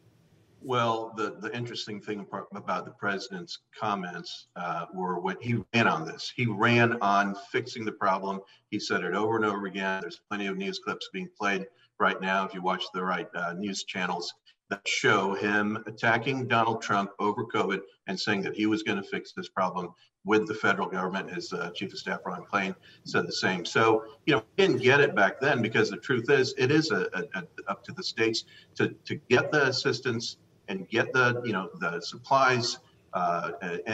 Well, 0.63 1.15
the, 1.17 1.37
the 1.41 1.55
interesting 1.57 2.01
thing 2.03 2.27
about 2.55 2.85
the 2.85 2.91
president's 2.91 3.61
comments 3.79 4.49
uh, 4.57 4.87
were 4.93 5.19
when 5.19 5.37
he 5.41 5.63
ran 5.75 5.89
on 5.89 6.05
this. 6.05 6.31
He 6.35 6.47
ran 6.47 6.99
on 7.01 7.35
fixing 7.51 7.85
the 7.85 7.93
problem. 7.93 8.41
He 8.71 8.79
said 8.79 9.03
it 9.03 9.15
over 9.15 9.37
and 9.37 9.45
over 9.45 9.67
again. 9.67 10.03
There's 10.03 10.21
plenty 10.29 10.47
of 10.49 10.59
news 10.59 10.79
clips 10.79 11.09
being 11.13 11.29
played 11.39 11.67
right 11.99 12.21
now, 12.21 12.45
if 12.45 12.55
you 12.55 12.63
watch 12.63 12.85
the 12.93 13.03
right 13.03 13.29
uh, 13.35 13.53
news 13.53 13.85
channels, 13.85 14.33
that 14.71 14.87
show 14.87 15.35
him 15.35 15.83
attacking 15.87 16.47
Donald 16.47 16.83
Trump 16.83 17.11
over 17.19 17.45
COVID 17.45 17.81
and 18.07 18.19
saying 18.19 18.43
that 18.43 18.57
he 18.57 18.67
was 18.67 18.83
going 18.83 19.01
to 19.01 19.09
fix 19.09 19.33
this 19.33 19.49
problem 19.49 19.95
with 20.25 20.47
the 20.47 20.55
federal 20.55 20.89
government. 20.89 21.31
His 21.31 21.53
uh, 21.53 21.71
chief 21.75 21.93
of 21.93 21.99
staff, 21.99 22.21
Ron 22.25 22.45
Klain, 22.45 22.75
said 23.05 23.27
the 23.27 23.33
same. 23.33 23.65
So, 23.65 24.05
you 24.27 24.35
know, 24.35 24.43
didn't 24.57 24.79
get 24.83 25.01
it 25.01 25.15
back 25.15 25.41
then 25.41 25.63
because 25.63 25.91
the 25.91 25.97
truth 25.97 26.31
is, 26.31 26.55
it 26.59 26.71
is 26.71 26.91
a, 26.91 27.09
a, 27.15 27.25
a, 27.35 27.45
up 27.69 27.83
to 27.85 27.93
the 27.93 28.03
states 28.03 28.45
to, 28.77 28.89
to 29.07 29.17
get 29.29 29.51
the 29.51 29.69
assistance 29.69 30.37
and 30.71 30.89
get 30.89 31.13
the 31.13 31.43
you 31.45 31.53
know 31.53 31.69
the 31.79 32.01
supplies 32.01 32.79
uh, 33.13 33.51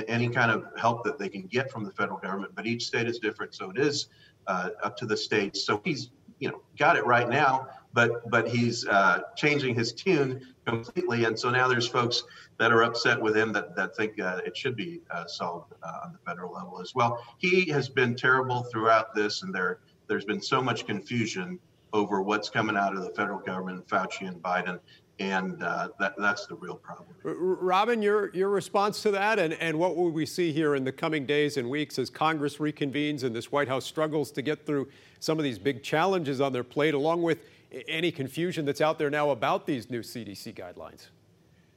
any 0.09 0.29
kind 0.29 0.51
of 0.51 0.67
help 0.77 1.03
that 1.03 1.19
they 1.19 1.29
can 1.29 1.43
get 1.43 1.71
from 1.71 1.83
the 1.85 1.91
federal 1.91 2.19
government 2.19 2.53
but 2.55 2.67
each 2.67 2.87
state 2.87 3.09
is 3.09 3.19
different. 3.19 3.55
So 3.55 3.71
it 3.71 3.79
is 3.79 4.09
uh, 4.47 4.71
up 4.83 4.97
to 4.99 5.07
the 5.07 5.17
states. 5.17 5.65
So 5.65 5.81
he's 5.85 6.11
you 6.39 6.49
know 6.51 6.61
got 6.79 6.97
it 6.97 7.05
right 7.07 7.29
now 7.29 7.69
but 7.97 8.29
but 8.31 8.47
he's 8.47 8.87
uh, 8.87 9.23
changing 9.37 9.75
his 9.75 9.93
tune 9.93 10.55
completely. 10.67 11.25
And 11.25 11.37
so 11.37 11.51
now 11.51 11.67
there's 11.67 11.89
folks 11.89 12.25
that 12.59 12.71
are 12.71 12.83
upset 12.85 13.21
with 13.21 13.35
him 13.35 13.55
that, 13.55 13.75
that 13.75 13.97
think 13.97 14.21
uh, 14.21 14.43
it 14.45 14.55
should 14.55 14.77
be 14.77 15.01
uh, 15.11 15.27
solved 15.27 15.73
uh, 15.83 16.05
on 16.05 16.13
the 16.13 16.19
federal 16.19 16.53
level 16.53 16.79
as 16.81 16.95
well. 16.95 17.25
He 17.39 17.71
has 17.71 17.89
been 17.89 18.15
terrible 18.15 18.65
throughout 18.65 19.15
this 19.15 19.43
and 19.43 19.53
there 19.53 19.79
there's 20.09 20.27
been 20.27 20.43
so 20.43 20.63
much 20.63 20.87
confusion 20.87 21.59
over 21.95 22.21
what's 22.21 22.51
coming 22.51 22.77
out 22.77 22.95
of 22.95 23.03
the 23.03 23.11
federal 23.11 23.41
government, 23.41 23.89
Fauci 23.89 24.29
and 24.29 24.43
Biden, 24.43 24.79
and 25.19 25.63
uh, 25.63 25.89
that, 25.99 26.15
that's 26.19 26.47
the 26.47 26.55
real 26.57 26.75
problem. 26.75 27.09
Robin, 27.25 28.03
your, 28.03 28.35
your 28.35 28.51
response 28.51 29.03
to 29.03 29.11
that, 29.13 29.39
and, 29.39 29.55
and 29.55 29.79
what 29.79 29.97
will 29.97 30.11
we 30.11 30.27
see 30.27 30.53
here 30.53 30.75
in 30.75 30.85
the 30.85 30.93
coming 30.93 31.25
days 31.25 31.57
and 31.57 31.69
weeks 31.69 31.99
as 31.99 32.11
Congress 32.11 32.59
reconvenes 32.59 33.25
and 33.25 33.35
this 33.35 33.51
White 33.51 33.69
House 33.69 33.85
struggles 33.85 34.31
to 34.33 34.43
get 34.43 34.67
through 34.67 34.89
some 35.21 35.39
of 35.39 35.45
these 35.45 35.59
big 35.59 35.83
challenges 35.83 36.41
on 36.41 36.53
their 36.53 36.65
plate, 36.65 36.95
along 36.95 37.23
with 37.23 37.39
any 37.89 38.13
confusion 38.13 38.65
that's 38.65 38.81
out 38.81 38.99
there 38.99 39.11
now 39.11 39.31
about 39.31 39.67
these 39.67 39.91
new 39.91 40.01
CDC 40.01 40.55
guidelines? 40.55 41.07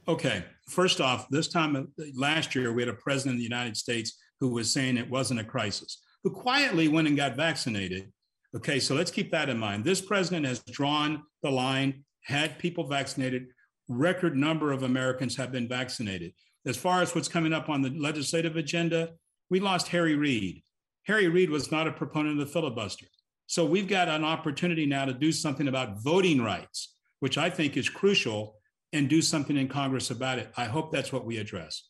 Okay, 0.08 0.44
first 0.68 1.00
off, 1.02 1.30
this 1.30 1.48
time 1.48 1.92
last 2.16 2.56
year, 2.56 2.74
we 2.74 2.82
had 2.82 2.90
a 2.90 2.94
president 2.94 3.36
of 3.36 3.40
the 3.40 3.44
United 3.44 3.78
States 3.78 4.18
who 4.40 4.50
was 4.50 4.72
saying 4.72 4.98
it 4.98 5.10
wasn't 5.10 5.40
a 5.40 5.44
crisis, 5.44 6.02
who 6.24 6.32
quietly 6.32 6.88
went 6.88 7.08
and 7.08 7.16
got 7.16 7.36
vaccinated. 7.36 8.12
Okay, 8.56 8.80
so 8.80 8.96
let's 8.96 9.12
keep 9.12 9.32
that 9.32 9.50
in 9.50 9.58
mind. 9.58 9.86
This 9.86 10.02
president 10.02 10.46
has 10.46 10.64
drawn 10.64 11.24
the 11.44 11.52
line 11.52 12.04
had 12.24 12.60
people 12.60 12.86
vaccinated. 12.86 13.48
Record 13.88 14.36
number 14.36 14.72
of 14.72 14.84
Americans 14.84 15.36
have 15.38 15.52
been 15.52 15.68
vaccinated. 15.68 16.34
As 16.66 16.78
far 16.78 17.02
as 17.02 17.16
what's 17.16 17.28
coming 17.28 17.54
up 17.54 17.70
on 17.70 17.82
the 17.82 17.90
legislative 17.90 18.56
agenda, 18.56 19.12
we 19.50 19.60
lost 19.60 19.88
Harry 19.88 20.16
Reid. 20.16 20.62
Harry 21.04 21.28
Reid 21.28 21.50
was 21.50 21.72
not 21.72 21.88
a 21.88 21.92
proponent 21.92 22.40
of 22.40 22.46
the 22.46 22.54
filibuster. 22.54 23.08
So 23.48 23.66
we've 23.66 23.88
got 23.88 24.10
an 24.10 24.24
opportunity 24.24 24.86
now 24.86 25.06
to 25.06 25.14
do 25.14 25.32
something 25.32 25.68
about 25.68 26.04
voting 26.04 26.42
rights, 26.42 26.96
which 27.20 27.38
I 27.38 27.50
think 27.50 27.78
is 27.78 27.90
crucial, 27.90 28.56
and 28.94 29.10
do 29.10 29.22
something 29.22 29.58
in 29.58 29.68
Congress 29.68 30.12
about 30.12 30.38
it. 30.38 30.52
I 30.56 30.66
hope 30.66 30.92
that's 30.92 31.12
what 31.12 31.26
we 31.26 31.38
address. 31.38 31.90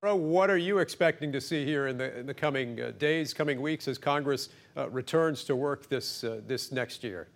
What 0.00 0.50
are 0.50 0.58
you 0.58 0.78
expecting 0.78 1.32
to 1.32 1.40
see 1.40 1.64
here 1.64 1.88
in 1.88 1.98
the, 1.98 2.18
in 2.18 2.26
the 2.26 2.34
coming 2.34 2.80
uh, 2.80 2.92
days, 2.98 3.34
coming 3.34 3.60
weeks, 3.60 3.88
as 3.88 3.98
Congress 3.98 4.50
uh, 4.76 4.88
returns 4.90 5.44
to 5.44 5.56
work 5.56 5.88
this, 5.88 6.22
uh, 6.22 6.40
this 6.46 6.70
next 6.70 7.02
year? 7.02 7.28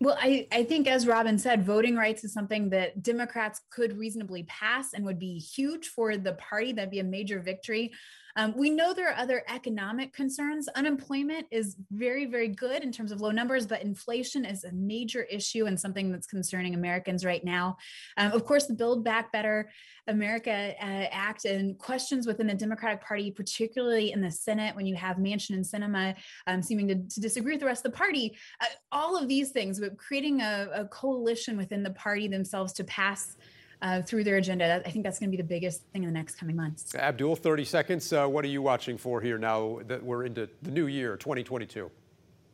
Well, 0.00 0.16
I, 0.20 0.46
I 0.52 0.62
think, 0.62 0.86
as 0.86 1.06
Robin 1.08 1.38
said, 1.38 1.64
voting 1.64 1.96
rights 1.96 2.22
is 2.22 2.32
something 2.32 2.70
that 2.70 3.02
Democrats 3.02 3.60
could 3.70 3.98
reasonably 3.98 4.44
pass 4.44 4.92
and 4.94 5.04
would 5.04 5.18
be 5.18 5.38
huge 5.38 5.88
for 5.88 6.16
the 6.16 6.34
party. 6.34 6.72
That'd 6.72 6.90
be 6.90 7.00
a 7.00 7.04
major 7.04 7.40
victory. 7.40 7.92
Um, 8.38 8.54
we 8.56 8.70
know 8.70 8.94
there 8.94 9.08
are 9.08 9.18
other 9.18 9.42
economic 9.48 10.12
concerns. 10.12 10.68
Unemployment 10.68 11.48
is 11.50 11.76
very, 11.90 12.24
very 12.24 12.46
good 12.46 12.84
in 12.84 12.92
terms 12.92 13.10
of 13.10 13.20
low 13.20 13.32
numbers, 13.32 13.66
but 13.66 13.82
inflation 13.82 14.44
is 14.44 14.62
a 14.62 14.70
major 14.70 15.24
issue 15.24 15.66
and 15.66 15.78
something 15.78 16.12
that's 16.12 16.28
concerning 16.28 16.76
Americans 16.76 17.24
right 17.24 17.44
now. 17.44 17.76
Um, 18.16 18.30
of 18.30 18.44
course, 18.44 18.66
the 18.66 18.74
Build 18.74 19.02
Back 19.02 19.32
Better 19.32 19.68
America 20.06 20.72
uh, 20.80 21.06
Act 21.10 21.46
and 21.46 21.76
questions 21.78 22.28
within 22.28 22.46
the 22.46 22.54
Democratic 22.54 23.02
Party, 23.02 23.32
particularly 23.32 24.12
in 24.12 24.20
the 24.20 24.30
Senate, 24.30 24.76
when 24.76 24.86
you 24.86 24.94
have 24.94 25.16
Manchin 25.16 25.54
and 25.54 25.64
Sinema 25.64 26.14
um, 26.46 26.62
seeming 26.62 26.86
to, 26.88 26.94
to, 26.94 27.20
disagree 27.20 27.54
with 27.54 27.60
the 27.60 27.66
rest 27.66 27.84
of 27.84 27.90
the 27.90 27.98
party. 27.98 28.38
Uh, 28.60 28.66
all 28.92 29.20
of 29.20 29.26
these 29.26 29.50
things, 29.50 29.82
creating 29.96 30.42
a, 30.42 30.68
a 30.72 30.84
coalition 30.86 31.56
within 31.56 31.82
the 31.82 31.90
party 31.90 32.28
themselves 32.28 32.72
to 32.74 32.84
pass 32.84 33.36
uh, 33.82 34.02
through 34.02 34.24
their 34.24 34.36
agenda. 34.36 34.82
I 34.84 34.90
think 34.90 35.04
that's 35.04 35.18
going 35.18 35.30
to 35.30 35.36
be 35.36 35.42
the 35.42 35.48
biggest 35.48 35.82
thing 35.92 36.02
in 36.02 36.08
the 36.08 36.14
next 36.14 36.36
coming 36.36 36.56
months. 36.56 36.94
Abdul, 36.94 37.36
30 37.36 37.64
seconds. 37.64 38.12
Uh, 38.12 38.26
what 38.26 38.44
are 38.44 38.48
you 38.48 38.62
watching 38.62 38.98
for 38.98 39.20
here 39.20 39.38
now 39.38 39.80
that 39.86 40.02
we're 40.02 40.24
into 40.24 40.48
the 40.62 40.70
new 40.70 40.86
year, 40.86 41.16
2022? 41.16 41.90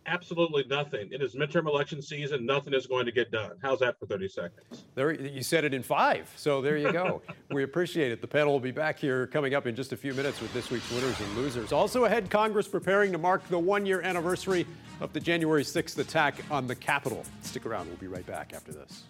Absolutely 0.06 0.64
nothing. 0.68 1.08
It 1.10 1.22
is 1.22 1.34
midterm 1.34 1.66
election 1.66 2.02
season. 2.02 2.44
Nothing 2.44 2.74
is 2.74 2.86
going 2.86 3.06
to 3.06 3.12
get 3.12 3.30
done. 3.30 3.52
How's 3.62 3.78
that 3.78 3.98
for 3.98 4.04
30 4.04 4.28
seconds? 4.28 4.84
There, 4.94 5.12
you 5.12 5.42
said 5.42 5.64
it 5.64 5.72
in 5.72 5.82
five. 5.82 6.30
So 6.36 6.60
there 6.60 6.76
you 6.76 6.92
go. 6.92 7.22
we 7.50 7.62
appreciate 7.62 8.12
it. 8.12 8.20
The 8.20 8.26
panel 8.26 8.52
will 8.52 8.60
be 8.60 8.70
back 8.70 8.98
here 8.98 9.26
coming 9.28 9.54
up 9.54 9.66
in 9.66 9.74
just 9.74 9.94
a 9.94 9.96
few 9.96 10.12
minutes 10.12 10.42
with 10.42 10.52
this 10.52 10.70
week's 10.70 10.90
winners 10.90 11.18
and 11.18 11.34
losers. 11.36 11.72
Also 11.72 12.04
ahead, 12.04 12.28
Congress 12.28 12.68
preparing 12.68 13.12
to 13.12 13.18
mark 13.18 13.48
the 13.48 13.58
one 13.58 13.86
year 13.86 14.02
anniversary 14.02 14.66
of 15.00 15.14
the 15.14 15.20
January 15.20 15.64
6th 15.64 15.96
attack 15.98 16.34
on 16.50 16.66
the 16.66 16.74
Capitol. 16.74 17.24
Stick 17.40 17.64
around. 17.64 17.88
We'll 17.88 17.96
be 17.96 18.06
right 18.06 18.26
back 18.26 18.52
after 18.52 18.72
this. 18.72 19.04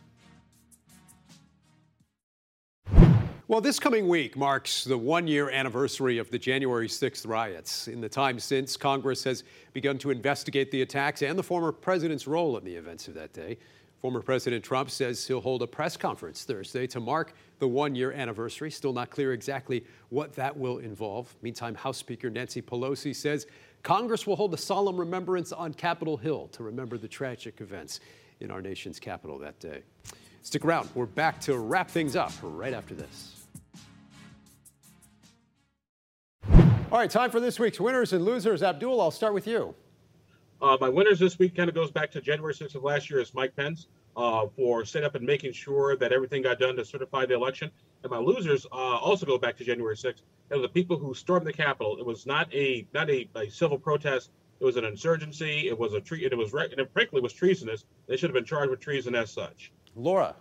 Well, 3.54 3.60
this 3.60 3.78
coming 3.78 4.08
week 4.08 4.36
marks 4.36 4.82
the 4.82 4.98
one 4.98 5.28
year 5.28 5.48
anniversary 5.48 6.18
of 6.18 6.28
the 6.28 6.40
January 6.40 6.88
6th 6.88 7.24
riots. 7.24 7.86
In 7.86 8.00
the 8.00 8.08
time 8.08 8.40
since, 8.40 8.76
Congress 8.76 9.22
has 9.22 9.44
begun 9.72 9.96
to 9.98 10.10
investigate 10.10 10.72
the 10.72 10.82
attacks 10.82 11.22
and 11.22 11.38
the 11.38 11.42
former 11.44 11.70
president's 11.70 12.26
role 12.26 12.58
in 12.58 12.64
the 12.64 12.74
events 12.74 13.06
of 13.06 13.14
that 13.14 13.32
day. 13.32 13.56
Former 14.00 14.22
President 14.22 14.64
Trump 14.64 14.90
says 14.90 15.24
he'll 15.24 15.40
hold 15.40 15.62
a 15.62 15.68
press 15.68 15.96
conference 15.96 16.42
Thursday 16.42 16.88
to 16.88 16.98
mark 16.98 17.34
the 17.60 17.68
one 17.68 17.94
year 17.94 18.10
anniversary. 18.10 18.72
Still 18.72 18.92
not 18.92 19.10
clear 19.10 19.32
exactly 19.32 19.84
what 20.08 20.32
that 20.32 20.56
will 20.56 20.78
involve. 20.78 21.32
Meantime, 21.40 21.76
House 21.76 21.98
Speaker 21.98 22.30
Nancy 22.30 22.60
Pelosi 22.60 23.14
says 23.14 23.46
Congress 23.84 24.26
will 24.26 24.34
hold 24.34 24.52
a 24.52 24.58
solemn 24.58 24.96
remembrance 24.96 25.52
on 25.52 25.72
Capitol 25.74 26.16
Hill 26.16 26.48
to 26.48 26.64
remember 26.64 26.98
the 26.98 27.06
tragic 27.06 27.60
events 27.60 28.00
in 28.40 28.50
our 28.50 28.60
nation's 28.60 28.98
capital 28.98 29.38
that 29.38 29.60
day. 29.60 29.84
Stick 30.42 30.64
around. 30.64 30.88
We're 30.96 31.06
back 31.06 31.40
to 31.42 31.56
wrap 31.56 31.88
things 31.88 32.16
up 32.16 32.32
right 32.42 32.74
after 32.74 32.96
this. 32.96 33.33
All 36.94 37.00
right, 37.00 37.10
time 37.10 37.32
for 37.32 37.40
this 37.40 37.58
week's 37.58 37.80
winners 37.80 38.12
and 38.12 38.24
losers. 38.24 38.62
Abdul, 38.62 39.00
I'll 39.00 39.10
start 39.10 39.34
with 39.34 39.48
you. 39.48 39.74
Uh, 40.62 40.76
my 40.80 40.88
winners 40.88 41.18
this 41.18 41.36
week 41.40 41.56
kind 41.56 41.68
of 41.68 41.74
goes 41.74 41.90
back 41.90 42.08
to 42.12 42.20
January 42.20 42.54
6th 42.54 42.76
of 42.76 42.84
last 42.84 43.10
year 43.10 43.18
is 43.18 43.34
Mike 43.34 43.56
Pence 43.56 43.88
uh, 44.16 44.46
for 44.54 44.84
setting 44.84 45.04
up 45.04 45.16
and 45.16 45.26
making 45.26 45.52
sure 45.52 45.96
that 45.96 46.12
everything 46.12 46.40
got 46.40 46.60
done 46.60 46.76
to 46.76 46.84
certify 46.84 47.26
the 47.26 47.34
election. 47.34 47.68
And 48.04 48.12
my 48.12 48.18
losers 48.18 48.64
uh, 48.70 48.76
also 48.76 49.26
go 49.26 49.36
back 49.38 49.56
to 49.56 49.64
January 49.64 49.96
6th. 49.96 50.22
And 50.52 50.62
the 50.62 50.68
people 50.68 50.96
who 50.96 51.14
stormed 51.14 51.48
the 51.48 51.52
Capitol. 51.52 51.96
It 51.98 52.06
was 52.06 52.26
not 52.26 52.46
a 52.54 52.86
not 52.94 53.10
a, 53.10 53.28
a 53.34 53.50
civil 53.50 53.76
protest. 53.76 54.30
It 54.60 54.64
was 54.64 54.76
an 54.76 54.84
insurgency. 54.84 55.66
It 55.66 55.76
was 55.76 55.94
a 55.94 56.00
tre- 56.00 56.22
it 56.22 56.38
was 56.38 56.52
re- 56.52 56.68
and 56.70 56.78
it 56.78 56.92
frankly 56.92 57.20
was 57.20 57.32
treasonous. 57.32 57.86
They 58.06 58.16
should 58.16 58.30
have 58.30 58.34
been 58.34 58.44
charged 58.44 58.70
with 58.70 58.78
treason 58.78 59.16
as 59.16 59.32
such. 59.32 59.72
Laura. 59.96 60.36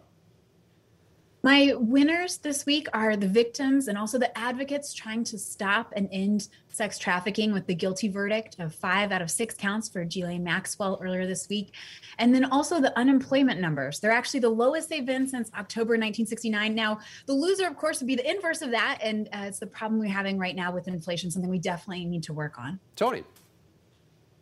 My 1.45 1.73
winners 1.77 2.37
this 2.37 2.65
week 2.65 2.87
are 2.93 3.17
the 3.17 3.27
victims 3.27 3.89
and 3.89 3.97
also 3.97 4.17
the 4.17 4.35
advocates 4.37 4.93
trying 4.93 5.25
to 5.25 5.37
stop 5.37 5.91
and 5.93 6.07
end 6.09 6.47
sex 6.69 6.97
trafficking 6.97 7.51
with 7.51 7.67
the 7.67 7.75
guilty 7.75 8.07
verdict 8.07 8.55
of 8.59 8.73
five 8.73 9.11
out 9.11 9.21
of 9.21 9.29
six 9.29 9.53
counts 9.53 9.89
for 9.89 10.05
Ghislaine 10.05 10.41
Maxwell 10.41 10.97
earlier 11.03 11.27
this 11.27 11.49
week. 11.49 11.73
And 12.17 12.33
then 12.33 12.45
also 12.45 12.79
the 12.79 12.97
unemployment 12.97 13.59
numbers. 13.59 13.99
They're 13.99 14.13
actually 14.13 14.39
the 14.39 14.49
lowest 14.49 14.87
they've 14.87 15.05
been 15.05 15.27
since 15.27 15.51
October 15.53 15.95
1969. 15.95 16.73
Now, 16.73 16.99
the 17.25 17.33
loser, 17.33 17.67
of 17.67 17.75
course, 17.75 17.99
would 17.99 18.07
be 18.07 18.15
the 18.15 18.29
inverse 18.29 18.61
of 18.61 18.71
that. 18.71 18.99
And 19.03 19.27
uh, 19.33 19.39
it's 19.47 19.59
the 19.59 19.67
problem 19.67 19.99
we're 19.99 20.07
having 20.07 20.37
right 20.37 20.55
now 20.55 20.71
with 20.71 20.87
inflation, 20.87 21.29
something 21.29 21.51
we 21.51 21.59
definitely 21.59 22.05
need 22.05 22.23
to 22.23 22.33
work 22.33 22.57
on. 22.57 22.79
Tony. 22.95 23.25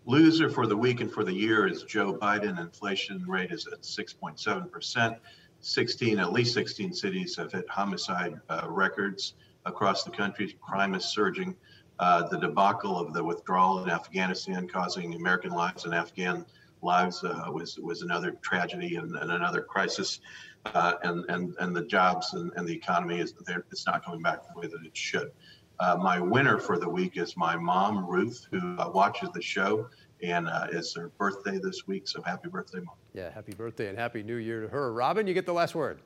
Loser 0.06 0.52
for 0.52 0.68
the 0.68 0.78
week 0.78 1.02
and 1.02 1.12
for 1.12 1.24
the 1.24 1.34
year 1.34 1.66
is 1.66 1.82
Joe 1.82 2.14
Biden. 2.14 2.60
Inflation 2.60 3.26
rate 3.28 3.52
is 3.52 3.66
at 3.66 3.82
6.7 3.82 4.70
percent. 4.70 5.18
16, 5.62 6.20
at 6.20 6.34
least 6.34 6.54
16 6.54 6.94
cities 6.94 7.36
have 7.36 7.52
hit 7.52 7.70
homicide 7.70 8.40
uh, 8.50 8.66
records 8.68 9.36
across 9.66 10.04
the 10.04 10.12
country. 10.12 10.56
Crime 10.62 10.96
is 10.96 11.06
surging. 11.06 11.56
Uh, 12.00 12.28
the 12.30 12.38
debacle 12.38 12.98
of 13.00 13.14
the 13.14 13.24
withdrawal 13.24 13.84
in 13.84 13.90
Afghanistan 13.90 14.68
causing 14.68 15.14
American 15.14 15.52
lives 15.52 15.86
and 15.86 15.94
Afghan 15.94 16.46
lives 16.82 17.24
uh, 17.24 17.46
was 17.52 17.78
was 17.78 18.02
another 18.02 18.32
tragedy 18.42 18.96
and, 18.96 19.16
and 19.16 19.32
another 19.32 19.62
crisis. 19.62 20.20
Uh, 20.66 20.94
and, 21.04 21.26
and, 21.30 21.56
and 21.60 21.76
the 21.76 21.84
jobs 21.86 22.34
and, 22.34 22.52
and 22.56 22.68
the 22.68 22.74
economy 22.74 23.20
is 23.20 23.34
there. 23.48 23.66
It's 23.72 23.88
not 23.88 24.06
coming 24.06 24.22
back 24.22 24.46
the 24.48 24.60
way 24.60 24.68
that 24.68 24.86
it 24.86 24.96
should. 24.96 25.32
Uh, 25.80 25.96
my 25.96 26.20
winner 26.20 26.60
for 26.60 26.78
the 26.78 26.88
week 26.88 27.18
is 27.18 27.36
my 27.36 27.56
mom, 27.56 28.06
Ruth, 28.06 28.48
who 28.52 28.78
uh, 28.78 28.92
watches 28.94 29.30
the 29.34 29.42
show 29.42 29.90
and 30.24 30.48
uh, 30.48 30.68
it's 30.72 30.96
her 30.96 31.10
birthday 31.18 31.60
this 31.62 31.88
week. 31.88 32.08
So 32.08 32.22
happy 32.22 32.50
birthday, 32.50 32.80
Mom. 32.80 32.96
Yeah, 33.14 33.32
happy 33.32 33.54
birthday 33.54 33.90
and 33.90 33.98
happy 33.98 34.24
new 34.24 34.36
year 34.36 34.62
to 34.62 34.68
her. 34.68 34.94
Robin, 34.94 35.28
you 35.28 35.34
get 35.34 35.46
the 35.46 35.54
last 35.54 35.76
word. 35.76 36.02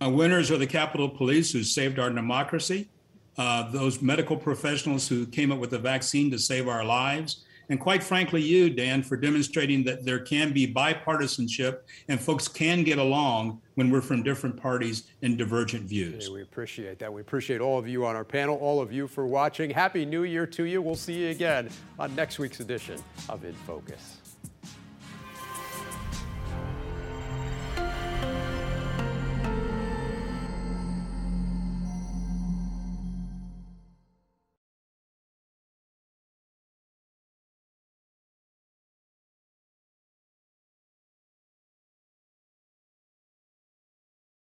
Our 0.00 0.10
winners 0.10 0.50
are 0.50 0.58
the 0.58 0.66
Capitol 0.66 1.08
Police 1.08 1.52
who 1.52 1.62
saved 1.62 1.98
our 1.98 2.10
democracy, 2.10 2.88
uh, 3.38 3.70
those 3.70 4.02
medical 4.02 4.36
professionals 4.36 5.08
who 5.08 5.26
came 5.26 5.52
up 5.52 5.58
with 5.58 5.70
the 5.70 5.78
vaccine 5.78 6.30
to 6.30 6.38
save 6.38 6.68
our 6.68 6.84
lives, 6.84 7.44
and 7.68 7.80
quite 7.80 8.02
frankly, 8.02 8.42
you, 8.42 8.70
Dan, 8.70 9.02
for 9.02 9.16
demonstrating 9.16 9.84
that 9.84 10.04
there 10.04 10.18
can 10.18 10.52
be 10.52 10.72
bipartisanship 10.72 11.80
and 12.08 12.20
folks 12.20 12.48
can 12.48 12.82
get 12.84 12.98
along 12.98 13.60
when 13.74 13.90
we're 13.90 14.00
from 14.00 14.22
different 14.22 14.56
parties 14.56 15.04
and 15.22 15.36
divergent 15.36 15.84
views. 15.84 16.30
we 16.30 16.42
appreciate 16.42 16.98
that. 16.98 17.12
We 17.12 17.20
appreciate 17.20 17.60
all 17.60 17.78
of 17.78 17.88
you 17.88 18.04
on 18.06 18.16
our 18.16 18.24
panel, 18.24 18.56
all 18.56 18.80
of 18.80 18.92
you 18.92 19.06
for 19.06 19.26
watching. 19.26 19.70
Happy 19.70 20.04
New 20.04 20.24
Year 20.24 20.46
to 20.48 20.64
you. 20.64 20.80
We'll 20.80 20.94
see 20.94 21.24
you 21.24 21.30
again 21.30 21.68
on 21.98 22.14
next 22.14 22.38
week's 22.38 22.60
edition 22.60 23.02
of 23.28 23.44
In 23.44 23.54
Focus. 23.54 24.23